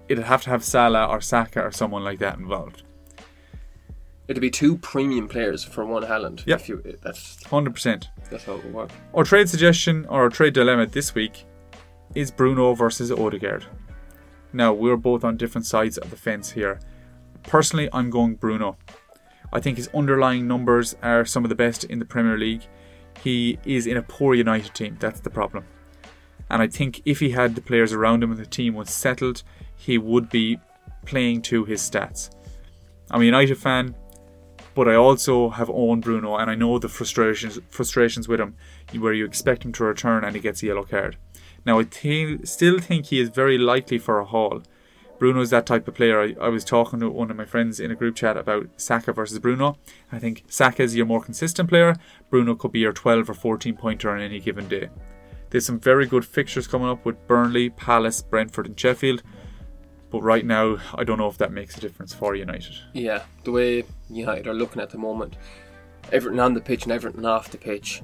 [0.08, 2.84] it'd have to have Salah or Saka or someone like that involved.
[4.27, 6.43] It'd be two premium players for one Haaland.
[6.45, 6.55] Yeah.
[6.55, 8.09] If you, that's Hundred percent.
[8.29, 8.89] that's how it would work.
[9.13, 11.45] Our trade suggestion or our trade dilemma this week
[12.13, 13.65] is Bruno versus Odegaard.
[14.53, 16.79] Now we're both on different sides of the fence here.
[17.43, 18.77] Personally, I'm going Bruno.
[19.53, 22.63] I think his underlying numbers are some of the best in the Premier League.
[23.23, 24.97] He is in a poor United team.
[24.99, 25.65] That's the problem.
[26.49, 29.43] And I think if he had the players around him and the team was settled,
[29.75, 30.59] he would be
[31.05, 32.29] playing to his stats.
[33.09, 33.95] I'm a United fan,
[34.77, 38.55] but I also have owned Bruno, and I know the frustrations frustrations with him,
[38.99, 41.17] where you expect him to return and he gets a yellow card.
[41.65, 44.61] Now I thi- still think he is very likely for a haul.
[45.17, 46.21] Bruno is that type of player.
[46.21, 49.13] I, I was talking to one of my friends in a group chat about Saka
[49.13, 49.79] versus Bruno.
[50.11, 51.95] I think Saka is your more consistent player.
[52.29, 54.89] Bruno could be your 12 or 14 pointer on any given day.
[55.49, 59.23] There's some very good fixtures coming up with Burnley, Palace, Brentford, and Sheffield.
[60.09, 62.75] But right now, I don't know if that makes a difference for United.
[62.93, 65.35] Yeah, the way United are looking at the moment,
[66.11, 68.01] everything on the pitch and everything off the pitch,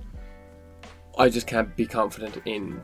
[1.18, 2.82] I just can't be confident in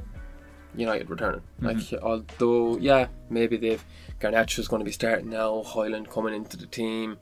[0.76, 1.42] United returning.
[1.60, 3.84] Like, although, yeah, maybe they've
[4.20, 7.18] Garnacho's going to be starting now, Hojlund coming into the team,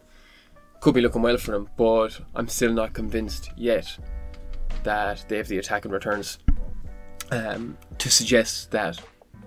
[0.81, 3.97] could be looking well for them, but I'm still not convinced yet
[4.83, 6.39] that they have the attacking returns
[7.31, 8.99] um, to suggest that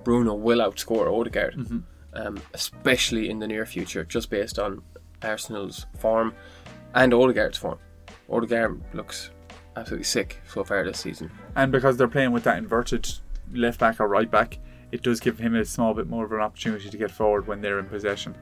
[0.03, 1.85] Bruno will outscore Odegaard,
[2.15, 4.83] um, especially in the near future, just based on
[5.23, 6.35] Arsenal's form
[6.95, 7.79] and Odegaard's form.
[8.29, 9.31] Odegaard looks
[9.77, 11.31] absolutely sick so far this season.
[11.57, 13.09] And because they're playing with that inverted
[13.53, 14.59] left back or right back,
[14.93, 17.61] it does give him a small bit more of an opportunity to get forward when
[17.61, 18.35] they're in possession.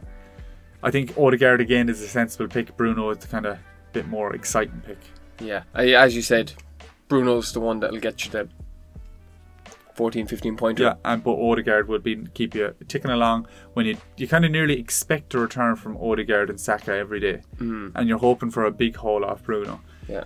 [0.83, 2.77] I think Odegaard again is a sensible pick.
[2.77, 3.59] Bruno is the kind of
[3.93, 4.99] bit more exciting pick.
[5.41, 6.53] Yeah, as you said,
[7.09, 8.49] Bruno's the one that'll get you the
[9.99, 10.83] 14, 15 pointer.
[10.85, 14.51] Yeah, and but Odegaard would be keep you ticking along when you you kind of
[14.53, 18.65] nearly expect a return from Odegaard and Saka every day, Mm, and you're hoping for
[18.65, 19.81] a big haul off Bruno.
[20.09, 20.25] yeah,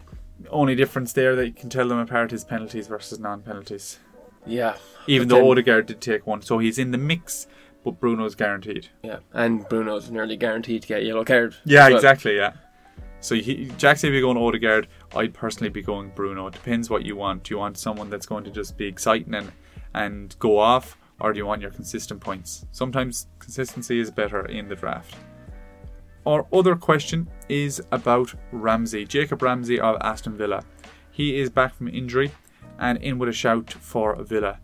[0.50, 3.98] Only difference there that you can tell them apart is penalties versus non-penalties.
[4.46, 4.74] yeah,
[5.06, 7.46] Even though then- Odegaard did take one, so he's in the mix,
[7.84, 8.88] but Bruno's guaranteed.
[9.02, 9.20] yeah.
[9.32, 11.56] And Bruno's nearly guaranteed to get a yellow card.
[11.64, 11.96] Yeah, well.
[11.96, 12.36] exactly.
[12.36, 12.52] Yeah.
[13.22, 14.88] So he, Jackson you're going Odegaard.
[15.16, 16.48] I'd personally be going Bruno.
[16.48, 17.44] It depends what you want.
[17.44, 19.52] Do you want someone that's going to just be exciting and
[19.94, 22.66] and go off, or do you want your consistent points?
[22.72, 25.14] Sometimes consistency is better in the draft.
[26.26, 30.64] Our other question is about Ramsey, Jacob Ramsey of Aston Villa.
[31.10, 32.32] He is back from injury
[32.78, 34.58] and in with a shout for Villa.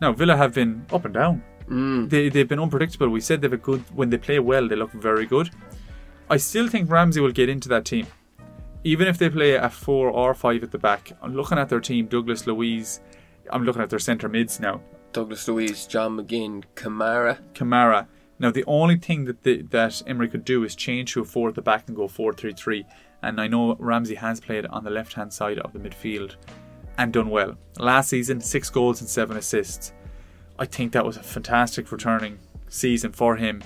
[0.00, 1.42] Now, Villa have been up and down.
[1.68, 2.10] Mm.
[2.10, 3.08] They, they've been unpredictable.
[3.08, 5.50] We said they've a good, when they play well, they look very good.
[6.28, 8.06] I still think Ramsey will get into that team.
[8.82, 11.80] Even if they play a four or five at the back, I'm looking at their
[11.80, 13.00] team, Douglas Luiz,
[13.50, 14.80] I'm looking at their centre mids now.
[15.12, 17.38] Douglas Luiz, John McGinn, Kamara.
[17.54, 18.08] Kamara.
[18.38, 21.48] Now the only thing that the, that Emery could do is change to a four
[21.48, 22.84] at the back and go four three three.
[23.22, 26.36] And I know Ramsey has played on the left hand side of the midfield
[26.98, 27.56] and done well.
[27.78, 29.92] Last season, six goals and seven assists.
[30.58, 33.62] I think that was a fantastic returning season for him.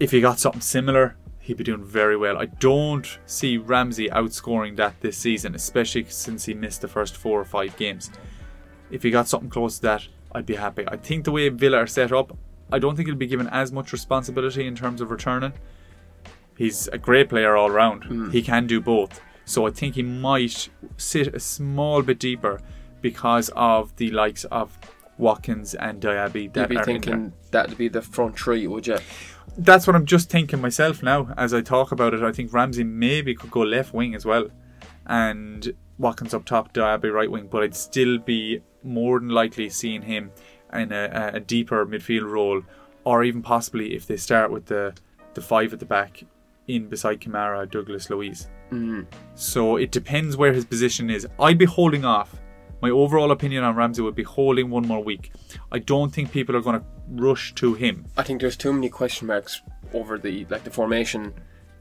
[0.00, 1.16] If he got something similar,
[1.46, 2.36] he'd be doing very well.
[2.38, 7.40] I don't see Ramsey outscoring that this season, especially since he missed the first four
[7.40, 8.10] or five games.
[8.90, 10.84] If he got something close to that, I'd be happy.
[10.88, 12.36] I think the way Villa are set up,
[12.72, 15.52] I don't think he'll be given as much responsibility in terms of returning.
[16.56, 18.04] He's a great player all round.
[18.04, 18.30] Hmm.
[18.30, 19.20] He can do both.
[19.44, 22.60] So I think he might sit a small bit deeper
[23.00, 24.76] because of the likes of
[25.16, 26.84] Watkins and Diaby You'd be are in there.
[26.84, 28.98] thinking that'd be the front three, would you?
[29.58, 32.22] That's what I'm just thinking myself now as I talk about it.
[32.22, 34.48] I think Ramsey maybe could go left wing as well,
[35.06, 37.48] and Watkins up top, Diaby right wing.
[37.50, 40.30] But I'd still be more than likely seeing him
[40.72, 42.62] in a, a deeper midfield role,
[43.04, 44.94] or even possibly if they start with the
[45.34, 46.22] the five at the back,
[46.66, 48.48] in beside Kamara, Douglas Luiz.
[48.70, 49.06] Mm.
[49.34, 51.26] So it depends where his position is.
[51.38, 52.36] I'd be holding off.
[52.82, 55.32] My overall opinion on Ramsey would be holding one more week.
[55.72, 58.06] I don't think people are going to rush to him.
[58.16, 61.32] I think there's too many question marks over the like the formation,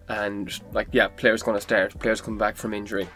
[0.10, 3.08] and like yeah, players going to start, players come back from injury,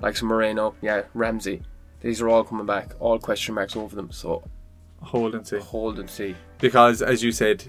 [0.00, 1.62] like some Moreno, yeah, Ramsey.
[2.00, 4.10] These are all coming back, all question marks over them.
[4.12, 4.42] So
[5.02, 5.58] Hold and see.
[5.58, 6.34] hold and see.
[6.58, 7.62] because as you said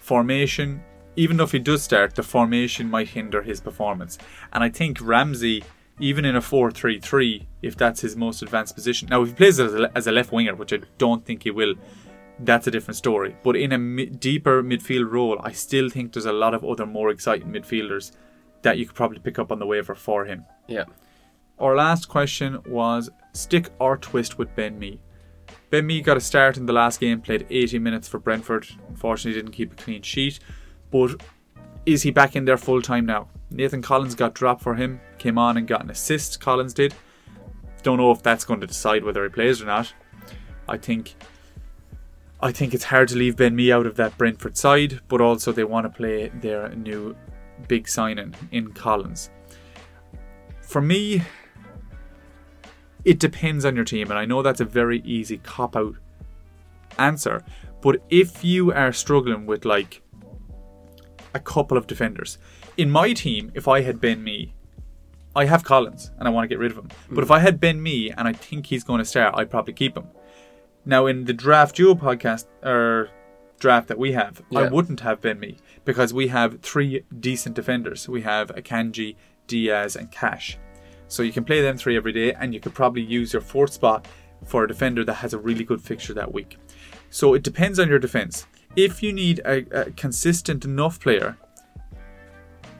[0.00, 0.80] formation
[1.16, 4.18] even if he does start the formation might hinder his performance
[4.52, 5.64] and i think ramsey
[5.98, 9.74] even in a 4-3-3 if that's his most advanced position now if he plays as
[9.74, 11.74] a, as a left winger which i don't think he will
[12.40, 16.26] that's a different story but in a mi- deeper midfield role i still think there's
[16.26, 18.12] a lot of other more exciting midfielders
[18.62, 20.84] that you could probably pick up on the waiver for him Yeah,
[21.58, 25.00] our last question was stick or twist with Ben Mee.
[25.70, 28.66] Ben Mee got a start in the last game, played 80 minutes for Brentford.
[28.88, 30.38] Unfortunately, didn't keep a clean sheet.
[30.90, 31.22] But
[31.86, 33.28] is he back in there full time now?
[33.50, 36.40] Nathan Collins got dropped for him, came on and got an assist.
[36.40, 36.94] Collins did.
[37.82, 39.92] Don't know if that's going to decide whether he plays or not.
[40.68, 41.14] I think.
[42.40, 45.52] I think it's hard to leave Ben Mee out of that Brentford side, but also
[45.52, 47.16] they want to play their new
[47.66, 49.30] big signing in Collins.
[50.60, 51.22] For me,
[53.04, 55.96] it depends on your team, and I know that's a very easy cop out
[56.98, 57.42] answer.
[57.80, 60.02] But if you are struggling with like
[61.34, 62.36] a couple of defenders,
[62.76, 64.52] in my team, if I had Ben Mee,
[65.34, 66.88] I have Collins and I want to get rid of him.
[67.10, 67.36] But if mm.
[67.36, 70.08] I had Ben Mee and I think he's going to start, I'd probably keep him.
[70.88, 73.10] Now, in the draft duo podcast or
[73.58, 78.08] draft that we have, I wouldn't have Ben Mee because we have three decent defenders.
[78.08, 79.16] We have Akanji,
[79.48, 80.58] Dias, and Cash.
[81.08, 83.72] So you can play them three every day, and you could probably use your fourth
[83.72, 84.06] spot
[84.44, 86.56] for a defender that has a really good fixture that week.
[87.10, 88.46] So it depends on your defense.
[88.76, 91.36] If you need a, a consistent enough player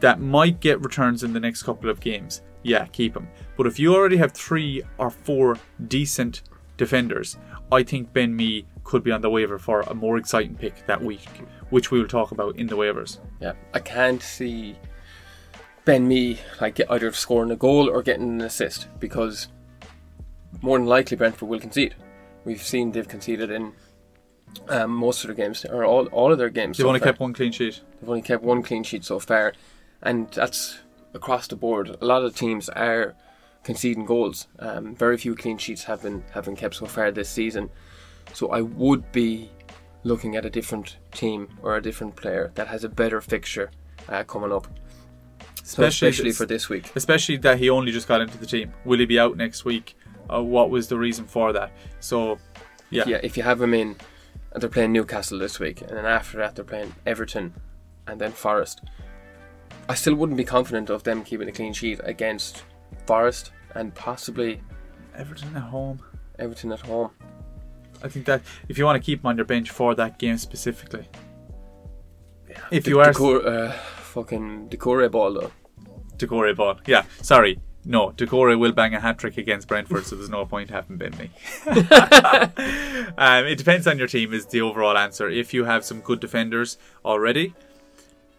[0.00, 3.28] that might get returns in the next couple of games, yeah, keep him.
[3.56, 6.42] But if you already have three or four decent
[6.76, 7.36] defenders,
[7.72, 11.02] I think Ben Mee could be on the waiver for a more exciting pick that
[11.02, 11.26] week,
[11.70, 13.18] which we will talk about in the waivers.
[13.40, 13.52] yeah.
[13.74, 14.76] I can't see
[15.84, 19.48] Ben Mee like either scoring a goal or getting an assist because
[20.62, 21.94] more than likely Brentford will concede.
[22.44, 23.72] We've seen they've conceded in
[24.68, 26.76] um, most of their games or all all of their games.
[26.78, 27.08] They've so only far.
[27.08, 27.80] kept one clean sheet.
[28.00, 29.52] They've only kept one clean sheet so far,
[30.02, 30.78] and that's
[31.14, 31.96] across the board.
[32.00, 33.14] A lot of teams are
[33.66, 34.46] conceding goals.
[34.60, 37.68] Um, very few clean sheets have been have been kept so far this season.
[38.32, 39.50] So I would be
[40.04, 43.70] looking at a different team or a different player that has a better fixture
[44.08, 44.68] uh, coming up,
[45.64, 46.92] so Especially, especially for this week.
[46.94, 48.72] especially that he only just got into the team.
[48.84, 49.96] Will he be out next week?
[50.32, 51.72] Uh, what was the reason for that?
[51.98, 52.38] So,
[52.90, 53.96] yeah, Yeah, if you have them in,
[54.52, 57.52] and they're playing Newcastle this week, and then after that they're playing Everton,
[58.06, 58.82] and then Forest.
[59.88, 62.62] I still wouldn't be confident of them keeping a clean sheet against
[63.06, 64.60] Forest and possibly
[65.14, 66.00] Everton at home.
[66.38, 67.10] Everton at home.
[68.02, 70.38] I think that if you want to keep him on your bench for that game
[70.38, 71.08] specifically,
[72.70, 75.52] if The- you are Decore, uh, fucking Decore ball though.
[76.16, 80.28] Decore ball, yeah, sorry, No, Decore will bang a hat trick against Brentford, so there's
[80.28, 81.30] no point having Ben Mee.
[83.16, 85.28] um, it depends on your team, is the overall answer.
[85.28, 87.54] If you have some good defenders already,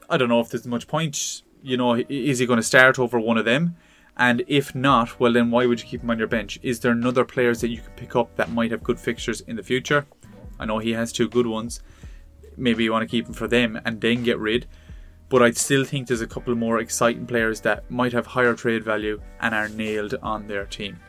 [0.10, 1.44] I don't know if there's much point.
[1.64, 3.78] You know, is he going to start over one of them?
[4.18, 6.60] And if not, well, then why would you keep him on your bench?
[6.64, 9.56] Is there another players that you could pick up that might have good fixtures in
[9.56, 10.06] the future?
[10.60, 11.82] I know he has two good ones.
[12.58, 14.68] Maybe you want to keep him for them and then get rid
[15.30, 18.84] but I still think there's a couple more exciting players that might have higher trade
[18.84, 21.00] value and are nailed on their team.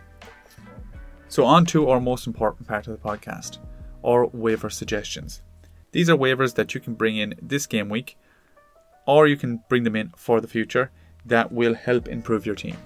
[1.29, 3.59] So, on to our most important part of the podcast
[4.05, 5.43] our waiver suggestions.
[5.91, 8.17] These are waivers that you can bring in this game week,
[9.07, 10.93] or you can bring them in for the future
[11.27, 12.77] that will help improve your team.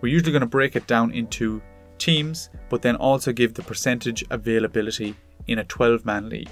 [0.00, 1.62] We're usually going to break it down into
[1.98, 5.14] teams, but then also give the percentage availability
[5.46, 6.50] in a 12 man league.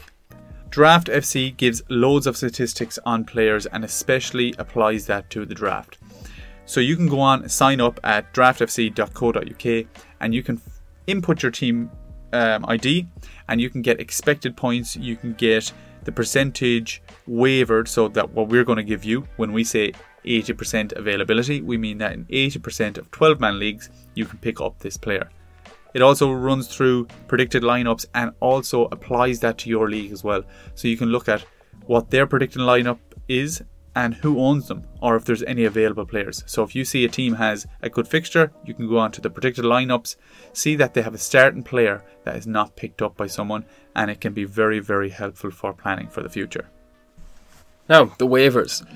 [0.71, 5.99] Draft FC gives loads of statistics on players and especially applies that to the draft.
[6.67, 9.87] So you can go on, sign up at draftfc.co.uk,
[10.21, 10.61] and you can
[11.07, 11.91] input your team
[12.35, 13.07] um, ID
[13.49, 14.95] and you can get expected points.
[14.95, 15.73] You can get
[16.05, 19.93] the percentage wavered so that what we're going to give you when we say
[20.29, 24.79] 80% availability, we mean that in 80% of 12 man leagues, you can pick up
[24.79, 25.29] this player.
[25.95, 30.43] It also runs through predicted lineups and also applies that to your league as well.
[30.75, 31.45] So you can look at
[31.87, 33.63] what their predicted lineup is
[33.97, 36.45] and who owns them or if there's any available players.
[36.47, 39.21] So if you see a team has a good fixture, you can go on to
[39.21, 40.17] the predicted lineups,
[40.53, 43.65] see that they have a starting player that is not picked up by someone,
[43.97, 46.69] and it can be very, very helpful for planning for the future.
[47.89, 48.87] Now, the waivers.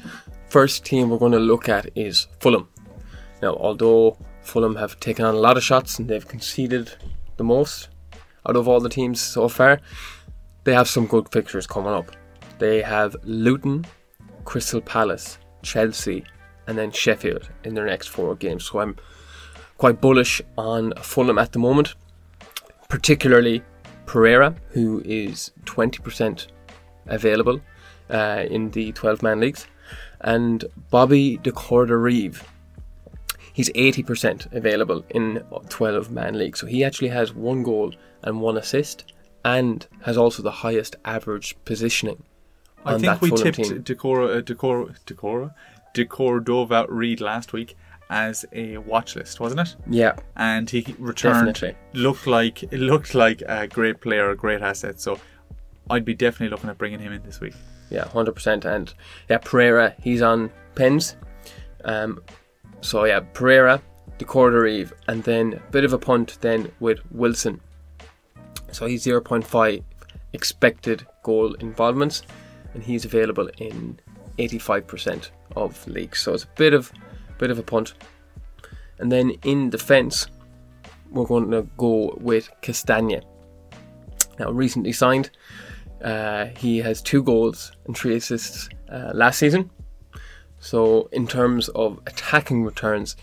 [0.53, 2.68] First team we're going to look at is Fulham.
[3.40, 6.92] Now, although Fulham have taken on a lot of shots and they've conceded
[7.38, 7.88] the most
[8.46, 9.80] out of all the teams so far.
[10.64, 12.11] They have some good fixtures coming up.
[12.59, 13.86] They have Luton,
[14.44, 16.22] Crystal Palace, Chelsea,
[16.66, 18.66] and then Sheffield in their next four games.
[18.66, 18.96] So I'm
[19.78, 21.94] quite bullish on Fulham at the moment,
[22.90, 23.62] particularly
[24.05, 26.48] Pereira, who is 20%
[27.07, 27.59] available
[28.11, 29.66] uh, in the 12 man leagues,
[30.23, 32.37] and Bobby de Cordova-Reid,
[33.53, 36.57] he's 80% available in 12 man league.
[36.57, 39.12] So he actually has one goal and one assist
[39.45, 42.23] and has also the highest average positioning.
[42.85, 45.55] I think we Fulham tipped Decora, uh, Decora, Decora,
[45.95, 47.77] De Cordova-Reid last week
[48.11, 49.77] as a watch list, wasn't it?
[49.89, 50.16] Yeah.
[50.37, 51.55] And he returned.
[51.55, 51.77] Definitely.
[51.93, 55.01] Looked like it looked like a great player, a great asset.
[55.01, 55.18] So
[55.89, 57.55] I'd be definitely looking at bringing him in this week.
[57.93, 58.64] Yeah, hundred percent.
[58.64, 58.93] And
[59.28, 61.16] yeah, Pereira, he's on pens.
[61.84, 62.22] Um,
[62.80, 63.82] so yeah, Pereira,
[64.18, 67.61] De Cordova-Reid, and then a bit of a punt then with Wilson.
[68.72, 69.84] So he's 0.5
[70.32, 72.22] expected goal involvements,
[72.72, 74.01] and he's available in
[74.38, 76.20] 85% of leagues.
[76.20, 76.90] So it's a bit of
[77.38, 77.93] bit of a punt.
[78.99, 80.28] And then in defence,
[81.11, 83.22] we're going to go with Castagne.
[84.38, 85.30] Now, recently signed,
[86.03, 89.70] uh, he has two goals and three assists uh, last season.
[90.59, 93.16] So, in terms of attacking returns,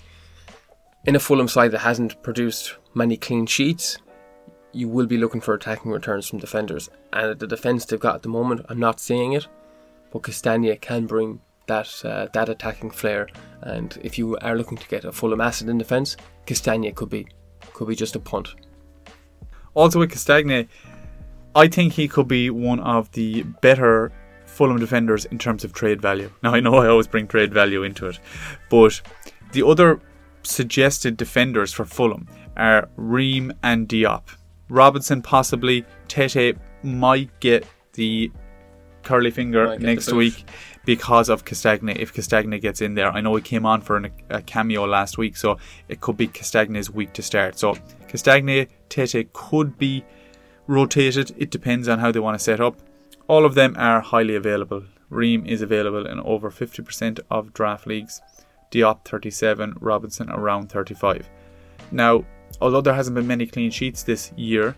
[1.05, 3.97] in a Fulham side that hasn't produced many clean sheets,
[4.71, 6.89] you will be looking for attacking returns from defenders.
[7.13, 9.47] And at the defence they've got at the moment, I'm not seeing it.
[10.11, 13.27] But Castagne can bring that uh, that attacking flair.
[13.61, 17.27] And if you are looking to get a Fulham asset in defence, Castagne could be
[17.73, 18.55] could be just a punt.
[19.73, 20.67] Also with Castagne,
[21.59, 24.13] I think he could be one of the better
[24.45, 26.31] Fulham defenders in terms of trade value.
[26.41, 28.17] Now, I know I always bring trade value into it,
[28.69, 29.01] but
[29.51, 29.99] the other
[30.43, 34.23] suggested defenders for Fulham are Ream and Diop.
[34.69, 38.31] Robinson possibly, Tete might get the
[39.03, 40.45] curly finger next week
[40.85, 41.93] because of Castagne.
[41.97, 45.17] If Castagne gets in there, I know he came on for an, a cameo last
[45.17, 45.57] week, so
[45.89, 47.59] it could be Castagne's week to start.
[47.59, 47.73] So
[48.07, 50.05] Castagne, Tete could be
[50.69, 51.33] rotated.
[51.35, 52.79] It depends on how they want to set up.
[53.27, 54.83] All of them are highly available.
[55.09, 58.21] Ream is available in over 50% of draft leagues.
[58.71, 61.27] Diop 37, Robinson around 35.
[61.91, 62.23] Now,
[62.61, 64.75] although there hasn't been many clean sheets this year,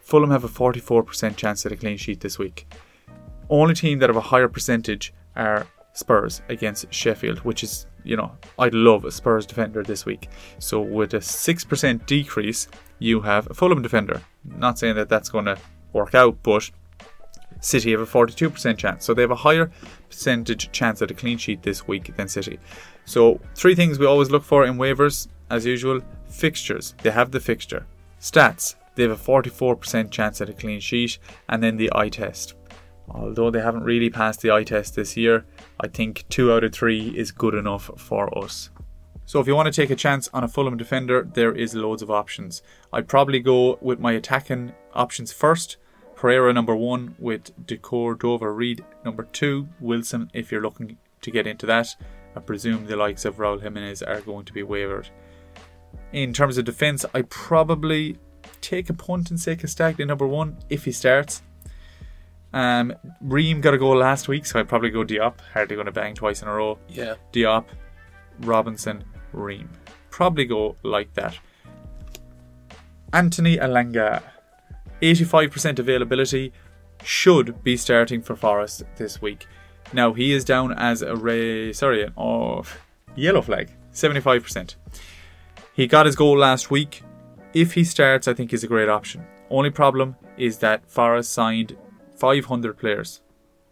[0.00, 2.72] Fulham have a 44% chance at a clean sheet this week.
[3.50, 8.32] Only team that have a higher percentage are Spurs against Sheffield, which is, you know,
[8.58, 10.30] I'd love a Spurs defender this week.
[10.58, 12.68] So with a 6% decrease,
[12.98, 14.22] you have a Fulham defender.
[14.56, 15.58] Not saying that that's going to
[15.92, 16.70] work out, but
[17.60, 19.04] City have a 42% chance.
[19.04, 19.70] So they have a higher
[20.08, 22.58] percentage chance at a clean sheet this week than City.
[23.04, 27.40] So, three things we always look for in waivers, as usual fixtures, they have the
[27.40, 27.86] fixture.
[28.20, 31.18] Stats, they have a 44% chance at a clean sheet.
[31.48, 32.54] And then the eye test.
[33.08, 35.46] Although they haven't really passed the eye test this year,
[35.80, 38.70] I think two out of three is good enough for us.
[39.28, 42.00] So if you want to take a chance on a Fulham defender, there is loads
[42.00, 42.62] of options.
[42.94, 45.76] I'd probably go with my attacking options first.
[46.16, 51.66] Pereira number one with De Cordova-Reid number two, Wilson if you're looking to get into
[51.66, 51.94] that.
[52.34, 55.10] I presume the likes of Raul Jimenez are going to be wavered.
[56.10, 58.16] In terms of defence, I probably
[58.62, 61.42] take a punt and say Castagne number one if he starts.
[62.54, 65.34] Um, Ream got a goal last week, so I'd probably go Diop.
[65.52, 66.78] Hardly going to bang twice in a row.
[66.88, 67.16] Yeah.
[67.34, 67.66] Diop,
[68.40, 69.68] Robinson, Ream.
[70.10, 71.38] Probably go like that.
[73.12, 74.22] Anthony Elanga,
[75.00, 76.52] 85% availability,
[77.02, 79.46] should be starting for Forest this week.
[79.92, 82.64] Now he is down as a ray, sorry, an oh,
[83.14, 84.74] yellow flag, 75%.
[85.72, 87.02] He got his goal last week.
[87.54, 89.24] If he starts, I think he's a great option.
[89.48, 91.76] Only problem is that Forest signed
[92.16, 93.22] 500 players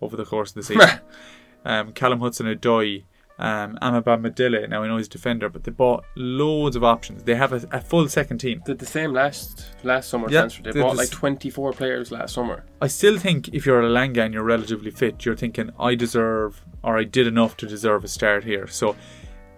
[0.00, 1.00] over the course of the season.
[1.64, 3.04] um, Callum Hudson Odoi,
[3.38, 4.68] um, Omobamidele.
[4.68, 7.22] Now I know he's a defender, but they bought loads of options.
[7.24, 8.62] They have a, a full second team.
[8.64, 10.72] Did the same last last summer Yeah, transfer.
[10.72, 12.64] They bought like 24 players last summer.
[12.80, 16.98] I still think if you're Elanga and you're relatively fit, you're thinking I deserve or
[16.98, 18.66] I did enough to deserve a start here.
[18.66, 18.96] So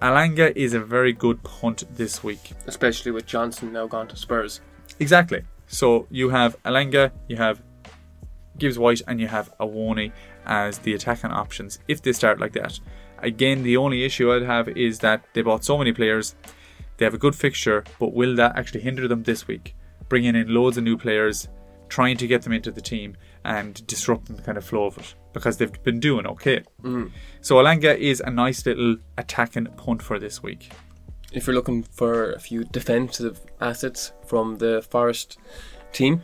[0.03, 2.53] Elanga is a very good punt this week.
[2.67, 4.61] Especially with Johnson now gone to Spurs.
[5.01, 5.43] Exactly.
[5.67, 7.63] So you have Elanga, you have
[8.57, 10.13] Gibbs White, and you have Awoniyi
[10.47, 12.81] as the attacking options if they start like that.
[13.23, 16.35] Again, the only issue I'd have is that they bought so many players,
[16.97, 19.75] they have a good fixture, but will that actually hinder them this week?
[20.09, 21.49] Bringing in loads of new players,
[21.89, 25.15] trying to get them into the team and disrupting the kind of flow of it
[25.33, 26.63] because they've been doing okay.
[26.83, 27.11] Mm.
[27.41, 30.73] So Elanga is a nice little attacking punt for this week.
[31.33, 35.39] If you're looking for a few defensive assets from the Forest
[35.93, 36.23] team,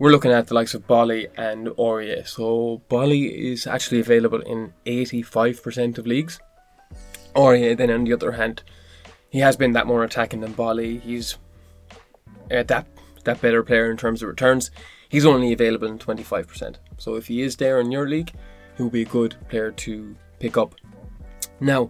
[0.00, 2.26] we're looking at the likes of Boly and Aurier.
[2.26, 6.40] So Boly is actually available in 85% of leagues.
[7.36, 8.62] Aurier, then on the other hand,
[9.28, 11.02] he has been that more attacking than Boly.
[11.02, 11.36] He's
[12.50, 12.86] uh, that
[13.24, 14.70] that better player in terms of returns.
[15.10, 16.76] He's only available in 25%.
[16.96, 18.32] So if he is there in your league,
[18.76, 20.74] he will be a good player to pick up.
[21.60, 21.88] Now,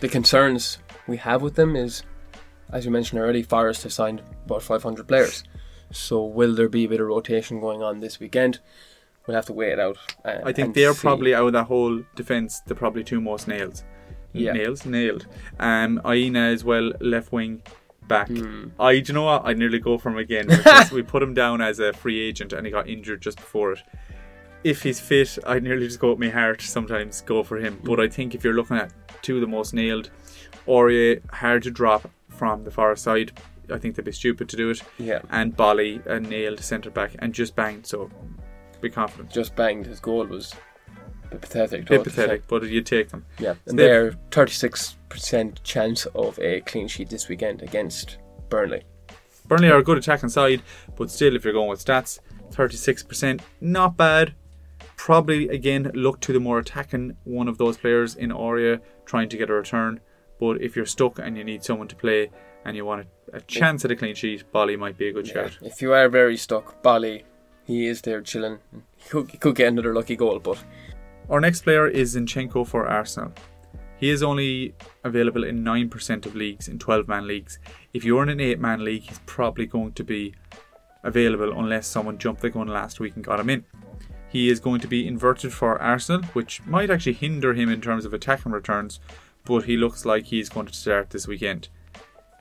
[0.00, 2.02] the concerns we have with them is,
[2.70, 5.42] as you mentioned already, Forest have signed about 500 players.
[5.90, 8.60] So will there be a bit of rotation going on this weekend?
[9.26, 9.98] We'll have to wait it out.
[10.24, 11.00] uh, I think they're see.
[11.00, 13.82] probably out of that whole defence, the probably two most nails.
[14.32, 14.52] Yeah.
[14.52, 15.26] Nails, nailed.
[15.58, 17.62] Um, Aina as well, left wing
[18.06, 18.28] back.
[18.28, 18.68] Hmm.
[18.78, 19.42] I, do you know what?
[19.44, 22.52] I nearly go for him again because we put him down as a free agent
[22.52, 23.82] and he got injured just before it.
[24.62, 26.60] If he's fit, I nearly just go with my heart.
[26.60, 29.74] Sometimes go for him, but I think if you're looking at two of the most
[29.74, 30.10] nailed,
[30.66, 33.32] Aurier hard to drop from the far side.
[33.70, 34.82] I think they'd be stupid to do it.
[34.98, 37.86] Yeah, And Boly a uh, nailed centre back and just banged.
[37.86, 38.10] So
[38.80, 39.30] be confident.
[39.30, 39.86] just banged.
[39.86, 40.54] His goal was
[41.30, 41.86] pathetic.
[41.86, 43.24] bit pathetic, but you take them.
[43.38, 48.82] Yeah, and They've- they're 36% chance of a clean sheet this weekend against Burnley.
[49.46, 50.62] Burnley are a good attacking side,
[50.96, 52.18] but still, if you're going with stats,
[52.52, 54.34] 36%, not bad.
[54.96, 59.36] Probably again look to the more attacking one of those players in Aurier trying to
[59.36, 60.00] get a return.
[60.40, 62.30] But if you're stuck and you need someone to play
[62.66, 65.26] and you want a, a chance at a clean sheet, Boly might be a good
[65.26, 65.56] shot.
[65.62, 67.22] If you are very stuck, Boly,
[67.64, 68.58] he is there chilling.
[68.96, 70.62] He could, he could get another lucky goal, but
[71.30, 73.32] Our next player is Zinchenko for Arsenal.
[73.98, 77.58] He is only available in 9% of leagues, in 12 man leagues.
[77.94, 80.34] If you're in an 8 man league, he's probably going to be
[81.04, 83.64] available unless someone jumped the gun last week and got him in.
[84.28, 88.04] He is going to be inverted for Arsenal, which might actually hinder him in terms
[88.04, 88.98] of attacking returns,
[89.44, 91.68] but he looks like he's going to start this weekend.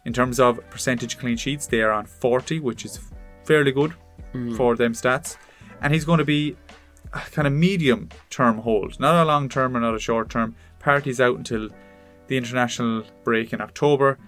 [0.05, 2.99] In terms of percentage clean sheets, they are on 40, which is
[3.43, 3.93] fairly good
[4.33, 4.55] mm.
[4.55, 5.37] for them stats.
[5.81, 6.55] And he's going to be
[7.13, 10.55] a kind of medium term hold, not a long term or not a short term.
[10.79, 11.69] Partey's out until
[12.27, 14.19] the international break in October.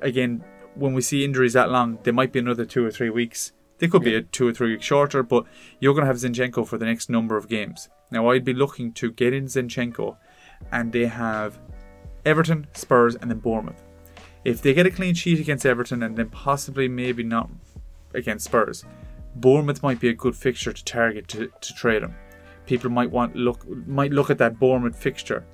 [0.00, 3.52] Again, when we see injuries that long, they might be another two or three weeks.
[3.78, 5.44] They could be a two or three weeks shorter, but
[5.80, 7.88] you're going to have Zinchenko for the next number of games.
[8.12, 10.16] Now, I'd be looking to get in Zinchenko,
[10.70, 11.58] and they have
[12.24, 13.82] Everton, Spurs, and then Bournemouth.
[14.44, 17.48] If they get a clean sheet against Everton and then possibly maybe not
[18.14, 18.84] against Spurs,
[19.36, 22.14] Bournemouth might be a good fixture to target to, to trade him.
[22.66, 25.44] People might want look might look at that Bournemouth fixture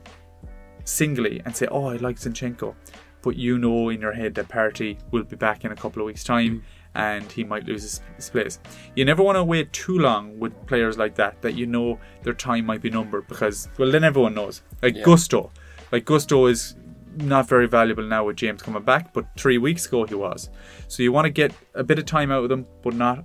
[0.85, 2.75] singly and say, "Oh, I like Zinchenko,"
[3.23, 6.07] but you know in your head that Partey will be back in a couple of
[6.07, 6.63] weeks' time mm.
[6.95, 8.59] and he might lose his, his place.
[8.95, 12.35] You never want to wait too long with players like that that you know their
[12.35, 14.63] time might be numbered because well then everyone knows.
[14.83, 15.05] Like Yeah.
[15.05, 15.51] Gusto,
[15.93, 16.77] like Gusto is
[17.17, 20.51] not very valuable now with James coming back, but three weeks ago he was.
[20.89, 23.25] So you want to get a bit of time out of them, but not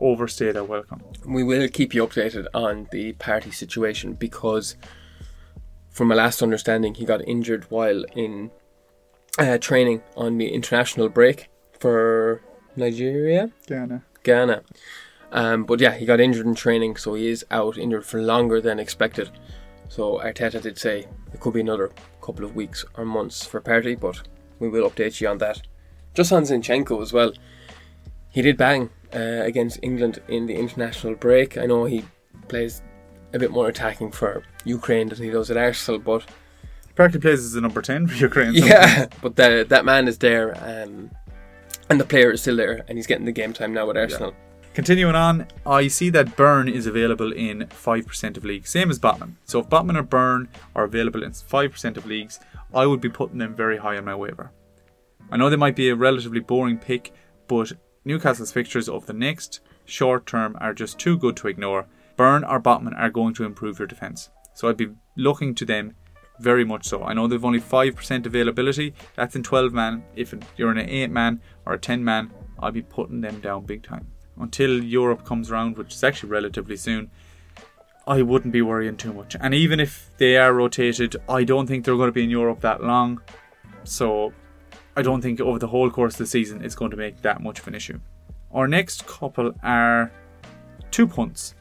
[0.00, 1.02] overstay their welcome.
[1.26, 4.76] we will keep you updated on the Partey situation because,
[5.90, 8.50] from my last understanding, he got injured while in
[9.38, 11.48] uh, training on the international break
[11.78, 12.42] for
[12.76, 14.04] Nigeria, Ghana.
[14.22, 14.62] Ghana.
[15.32, 18.60] Um, but yeah, he got injured in training, so he is out injured for longer
[18.60, 19.30] than expected.
[19.88, 21.90] So Arteta did say it could be another
[22.28, 24.20] couple of weeks or months for Partey, but
[24.58, 25.62] we will update you on that.
[26.12, 27.32] Just on Zinchenko as well.
[28.28, 31.56] He did bang uh, against England in the international break.
[31.56, 32.04] I know he
[32.48, 32.82] plays
[33.32, 36.26] a bit more attacking for Ukraine than he does at Arsenal, but
[36.94, 38.52] Partey plays as a number 10 for Ukraine.
[38.54, 41.10] yeah, but the, that man is there, um,
[41.88, 44.34] and the player is still there, and he's getting the game time now with Arsenal.
[44.74, 49.32] Continuing on, I see that Burn is available in 5% of leagues, same as Botman.
[49.44, 52.38] So if Botman or Burn are available in 5% of leagues,
[52.72, 54.52] I would be putting them very high on my waiver.
[55.30, 57.12] I know they might be a relatively boring pick,
[57.48, 57.72] but
[58.04, 61.86] Newcastle's fixtures of the next short term are just too good to ignore.
[62.16, 64.30] Burn or Botman are going to improve your defence.
[64.54, 65.96] So I'd be looking to them
[66.38, 67.02] very much so.
[67.02, 70.04] I know they've only 5% availability, that's in 12 man.
[70.14, 73.66] If you're in an 8 man or a 10 man, I'd be putting them down
[73.66, 74.06] big time
[74.40, 77.10] until Europe comes around, which is actually relatively soon,
[78.06, 79.36] I wouldn't be worrying too much.
[79.38, 82.60] And even if they are rotated, I don't think they're going to be in Europe
[82.60, 83.20] that long.
[83.84, 84.32] So
[84.96, 87.42] I don't think over the whole course of the season it's going to make that
[87.42, 88.00] much of an issue.
[88.52, 90.10] Our next couple are
[90.90, 91.54] two punts.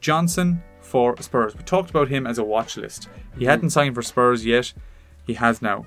[0.00, 1.56] Johnson for Spurs.
[1.56, 3.04] We talked about him as a watch list.
[3.04, 3.44] He mm-hmm.
[3.46, 4.72] hadn't signed for Spurs yet.
[5.26, 5.84] He has now.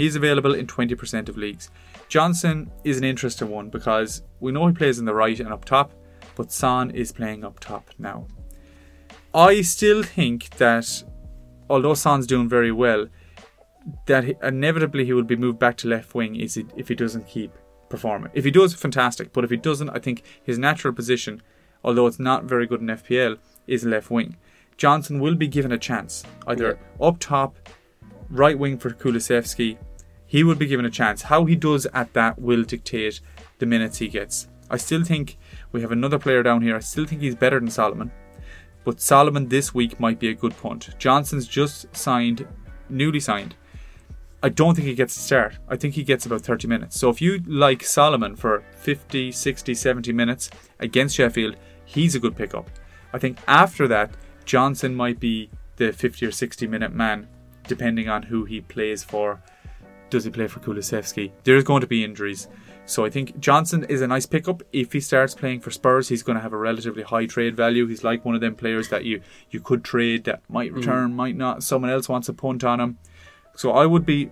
[0.00, 1.70] He's available in 20% of leagues.
[2.08, 5.66] Johnson is an interesting one because we know he plays in the right and up
[5.66, 5.92] top,
[6.36, 8.26] but Son is playing up top now.
[9.34, 11.04] I still think that
[11.68, 13.08] although Son's doing very well,
[14.06, 17.52] that inevitably he will be moved back to left wing if he doesn't keep
[17.90, 18.30] performing.
[18.32, 19.34] If he does, fantastic.
[19.34, 21.42] But if he doesn't, I think his natural position,
[21.84, 23.36] although it's not very good in FPL,
[23.66, 24.38] is left wing.
[24.78, 27.06] Johnson will be given a chance, either yeah.
[27.06, 27.68] up top,
[28.30, 29.76] right wing for Kulusevski,
[30.30, 31.22] he will be given a chance.
[31.22, 33.20] How he does at that will dictate
[33.58, 34.46] the minutes he gets.
[34.70, 35.36] I still think
[35.72, 36.76] we have another player down here.
[36.76, 38.12] I still think he's better than Solomon.
[38.84, 40.90] But Solomon this week might be a good punt.
[41.00, 42.46] Johnson's just signed,
[42.88, 43.56] newly signed.
[44.40, 45.58] I don't think he gets a start.
[45.68, 47.00] I think he gets about 30 minutes.
[47.00, 52.36] So if you like Solomon for 50, 60, 70 minutes against Sheffield, he's a good
[52.36, 52.70] pickup.
[53.12, 54.12] I think after that,
[54.44, 57.26] Johnson might be the 50 or 60 minute man,
[57.66, 59.42] depending on who he plays for
[60.10, 61.32] does he play for Kulusevski?
[61.44, 62.48] There's going to be injuries.
[62.86, 64.62] So I think Johnson is a nice pickup.
[64.72, 67.86] If he starts playing for Spurs, he's going to have a relatively high trade value.
[67.86, 71.14] He's like one of them players that you, you could trade that might return, mm.
[71.14, 71.62] might not.
[71.62, 72.98] Someone else wants a punt on him.
[73.54, 74.30] So I would be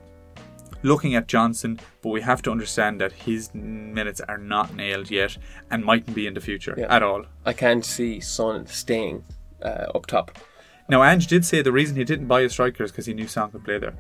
[0.82, 5.36] looking at Johnson, but we have to understand that his minutes are not nailed yet
[5.70, 6.94] and mightn't be in the future yeah.
[6.94, 7.24] at all.
[7.44, 9.24] I can't see Son staying
[9.62, 10.36] uh, up top.
[10.88, 13.28] Now, Ange did say the reason he didn't buy a striker is because he knew
[13.28, 13.94] Son could play there.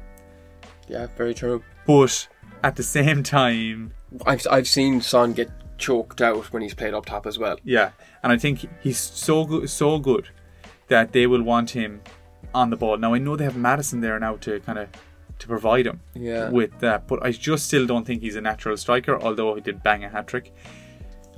[0.88, 1.62] Yeah, very true.
[1.86, 2.28] But
[2.62, 3.92] at the same time,
[4.26, 7.58] I've I've seen Son get choked out when he's played up top as well.
[7.64, 7.90] Yeah,
[8.22, 10.28] and I think he's so good, so good
[10.88, 12.00] that they will want him
[12.54, 12.96] on the ball.
[12.96, 14.88] Now I know they have Maddison there now to kind of
[15.38, 16.50] to provide him yeah.
[16.50, 19.20] with that, but I just still don't think he's a natural striker.
[19.20, 20.52] Although he did bang a hat trick,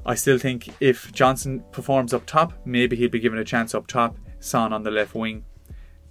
[0.07, 3.87] I still think if Johnson performs up top, maybe he'll be given a chance up
[3.87, 4.17] top.
[4.43, 5.45] Son on the left wing,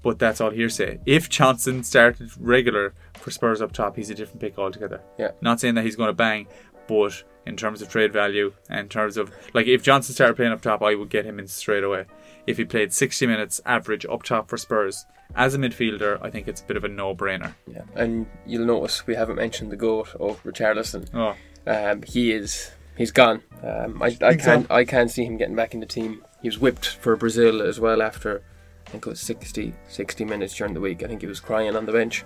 [0.01, 0.99] but that's all hearsay.
[1.05, 5.01] If Johnson started regular for Spurs up top, he's a different pick altogether.
[5.17, 5.31] Yeah.
[5.41, 6.47] Not saying that he's going to bang,
[6.87, 10.51] but in terms of trade value, and in terms of like if Johnson started playing
[10.51, 12.05] up top, I would get him in straight away.
[12.47, 16.47] If he played 60 minutes average up top for Spurs as a midfielder, I think
[16.47, 17.53] it's a bit of a no-brainer.
[17.67, 21.09] Yeah, and you'll notice we haven't mentioned the goat of Richarlison.
[21.13, 21.35] Oh,
[21.67, 23.43] um, he is he's gone.
[23.63, 26.23] Um, I, I can't I can't see him getting back in the team.
[26.41, 28.41] He was whipped for Brazil as well after
[28.89, 31.03] I think it was 60, 60 minutes during the week.
[31.03, 32.25] I think he was crying on the bench.